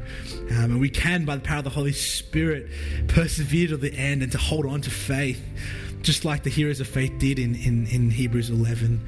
Um, 0.51 0.73
and 0.73 0.81
we 0.81 0.89
can, 0.89 1.25
by 1.25 1.37
the 1.37 1.43
power 1.43 1.59
of 1.59 1.65
the 1.65 1.71
Holy 1.71 1.93
Spirit, 1.93 2.69
persevere 3.09 3.69
to 3.69 3.77
the 3.77 3.93
end 3.93 4.23
and 4.23 4.31
to 4.33 4.39
hold 4.39 4.67
on 4.67 4.81
to 4.83 4.91
faith, 4.91 5.43
just 6.03 6.25
like 6.25 6.43
the 6.43 6.51
heroes 6.51 6.81
of 6.81 6.89
faith 6.89 7.13
did 7.19 7.39
in, 7.39 7.55
in, 7.57 7.87
in 7.89 8.11
Hebrews 8.11 8.51
11. 8.51 9.01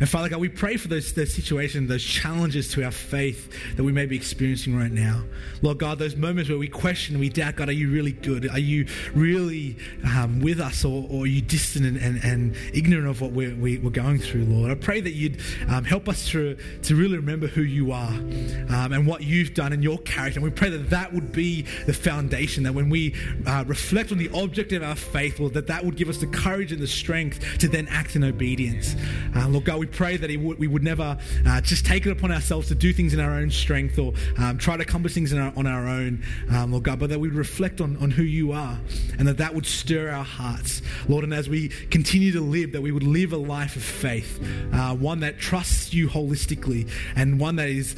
And 0.00 0.08
Father 0.08 0.28
God, 0.28 0.40
we 0.40 0.48
pray 0.48 0.76
for 0.76 0.88
those, 0.88 1.12
those 1.12 1.32
situations, 1.32 1.88
those 1.88 2.04
challenges 2.04 2.68
to 2.72 2.84
our 2.84 2.90
faith 2.90 3.76
that 3.76 3.84
we 3.84 3.92
may 3.92 4.06
be 4.06 4.16
experiencing 4.16 4.76
right 4.76 4.90
now. 4.90 5.22
Lord 5.62 5.78
God, 5.78 5.98
those 5.98 6.16
moments 6.16 6.50
where 6.50 6.58
we 6.58 6.68
question, 6.68 7.18
we 7.18 7.28
doubt, 7.28 7.56
God, 7.56 7.68
are 7.68 7.72
you 7.72 7.90
really 7.90 8.12
good? 8.12 8.48
Are 8.50 8.58
you 8.58 8.86
really 9.14 9.76
um, 10.04 10.40
with 10.40 10.60
us 10.60 10.84
or, 10.84 11.06
or, 11.08 11.22
are 11.22 11.26
you 11.26 11.40
distant 11.40 11.86
and, 11.86 11.96
and, 11.96 12.24
and 12.24 12.56
ignorant 12.74 13.06
of 13.06 13.20
what 13.20 13.32
we're, 13.32 13.54
we, 13.54 13.76
are 13.76 13.90
going 13.90 14.18
through, 14.18 14.44
Lord? 14.46 14.70
I 14.70 14.74
pray 14.74 15.00
that 15.00 15.12
you'd 15.12 15.40
um, 15.68 15.84
help 15.84 16.08
us 16.08 16.26
to, 16.30 16.56
to 16.82 16.96
really 16.96 17.16
remember 17.16 17.46
who 17.46 17.62
you 17.62 17.92
are 17.92 18.12
um, 18.12 18.92
and 18.92 19.06
what 19.06 19.22
you've 19.22 19.54
done 19.54 19.72
and 19.72 19.84
your 19.84 19.98
character. 19.98 20.40
And 20.40 20.44
we 20.44 20.50
pray 20.50 20.70
that 20.70 20.90
that 20.90 21.12
would 21.12 21.32
be 21.32 21.62
the 21.86 21.92
foundation, 21.92 22.64
that 22.64 22.74
when 22.74 22.90
we 22.90 23.14
uh, 23.46 23.64
reflect 23.66 24.10
on 24.10 24.18
the 24.18 24.30
object 24.30 24.72
of 24.72 24.82
our 24.82 24.96
faith, 24.96 25.38
Lord, 25.38 25.54
that 25.54 25.68
that 25.68 25.84
would 25.84 25.96
give 25.96 26.08
us 26.08 26.18
the 26.18 26.26
courage 26.26 26.72
and 26.72 26.80
the 26.80 26.88
strength 26.88 27.58
to 27.58 27.68
then 27.68 27.86
act 27.88 28.16
in 28.16 28.24
obedience. 28.24 28.96
Uh, 29.36 29.48
Lord 29.48 29.64
God, 29.64 29.78
we 29.82 29.86
pray 29.86 30.16
that 30.16 30.30
would, 30.38 30.60
we 30.60 30.68
would 30.68 30.84
never 30.84 31.18
uh, 31.44 31.60
just 31.60 31.84
take 31.84 32.06
it 32.06 32.12
upon 32.12 32.30
ourselves 32.30 32.68
to 32.68 32.74
do 32.74 32.92
things 32.92 33.12
in 33.12 33.18
our 33.18 33.32
own 33.32 33.50
strength 33.50 33.98
or 33.98 34.12
um, 34.38 34.56
try 34.56 34.76
to 34.76 34.82
accomplish 34.84 35.12
things 35.12 35.32
our, 35.34 35.52
on 35.56 35.66
our 35.66 35.88
own, 35.88 36.22
um, 36.52 36.70
Lord 36.70 36.84
God, 36.84 37.00
but 37.00 37.10
that 37.10 37.18
we'd 37.18 37.34
reflect 37.34 37.80
on, 37.80 37.96
on 37.96 38.12
who 38.12 38.22
you 38.22 38.52
are 38.52 38.78
and 39.18 39.26
that 39.26 39.38
that 39.38 39.56
would 39.56 39.66
stir 39.66 40.08
our 40.08 40.22
hearts, 40.22 40.82
Lord. 41.08 41.24
And 41.24 41.34
as 41.34 41.48
we 41.48 41.68
continue 41.68 42.30
to 42.30 42.40
live, 42.40 42.72
that 42.72 42.80
we 42.80 42.92
would 42.92 43.02
live 43.02 43.32
a 43.32 43.36
life 43.36 43.74
of 43.74 43.82
faith, 43.82 44.40
uh, 44.72 44.94
one 44.94 45.18
that 45.20 45.40
trusts 45.40 45.92
you 45.92 46.08
holistically 46.08 46.88
and 47.16 47.40
one 47.40 47.56
that 47.56 47.68
is 47.68 47.96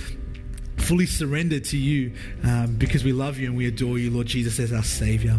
fully 0.78 1.06
surrendered 1.06 1.64
to 1.64 1.76
you 1.76 2.14
um, 2.44 2.76
because 2.76 3.04
we 3.04 3.12
love 3.12 3.38
you 3.38 3.46
and 3.48 3.58
we 3.58 3.66
adore 3.66 3.98
you, 3.98 4.10
Lord 4.10 4.26
Jesus, 4.26 4.58
as 4.58 4.72
our 4.72 4.82
Savior. 4.82 5.38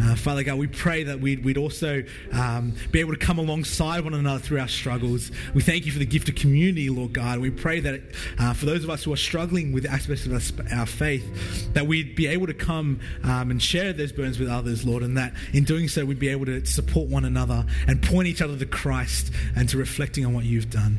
Uh, 0.00 0.14
Father 0.16 0.42
God, 0.42 0.58
we 0.58 0.66
pray 0.66 1.04
that 1.04 1.20
we'd, 1.20 1.44
we'd 1.44 1.58
also 1.58 2.02
um, 2.32 2.74
be 2.90 3.00
able 3.00 3.12
to 3.12 3.18
come 3.18 3.38
alongside 3.38 4.04
one 4.04 4.14
another 4.14 4.38
through 4.38 4.60
our 4.60 4.68
struggles. 4.68 5.30
We 5.54 5.62
thank 5.62 5.86
you 5.86 5.92
for 5.92 5.98
the 5.98 6.06
gift 6.06 6.28
of 6.28 6.34
community, 6.34 6.90
Lord 6.90 7.12
God. 7.12 7.38
We 7.38 7.50
pray 7.50 7.80
that 7.80 8.00
uh, 8.38 8.54
for 8.54 8.66
those 8.66 8.84
of 8.84 8.90
us 8.90 9.04
who 9.04 9.12
are 9.12 9.16
struggling 9.16 9.72
with 9.72 9.86
aspects 9.86 10.26
of 10.26 10.32
our, 10.32 10.78
our 10.78 10.86
faith, 10.86 11.72
that 11.74 11.86
we'd 11.86 12.14
be 12.14 12.26
able 12.26 12.46
to 12.46 12.54
come 12.54 13.00
um, 13.22 13.50
and 13.50 13.62
share 13.62 13.92
those 13.92 14.12
burdens 14.12 14.38
with 14.38 14.48
others, 14.48 14.84
Lord, 14.84 15.02
and 15.02 15.16
that 15.16 15.34
in 15.52 15.64
doing 15.64 15.88
so, 15.88 16.04
we'd 16.04 16.18
be 16.18 16.28
able 16.28 16.46
to 16.46 16.64
support 16.64 17.08
one 17.08 17.24
another 17.24 17.64
and 17.86 18.02
point 18.02 18.28
each 18.28 18.42
other 18.42 18.56
to 18.56 18.66
Christ 18.66 19.32
and 19.56 19.68
to 19.68 19.78
reflecting 19.78 20.24
on 20.26 20.34
what 20.34 20.44
you've 20.44 20.70
done. 20.70 20.98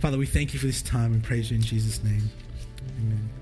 Father, 0.00 0.18
we 0.18 0.26
thank 0.26 0.52
you 0.52 0.58
for 0.58 0.66
this 0.66 0.82
time 0.82 1.12
and 1.12 1.22
praise 1.22 1.50
you 1.50 1.56
in 1.56 1.62
Jesus' 1.62 2.02
name. 2.02 2.28
Amen. 2.98 3.41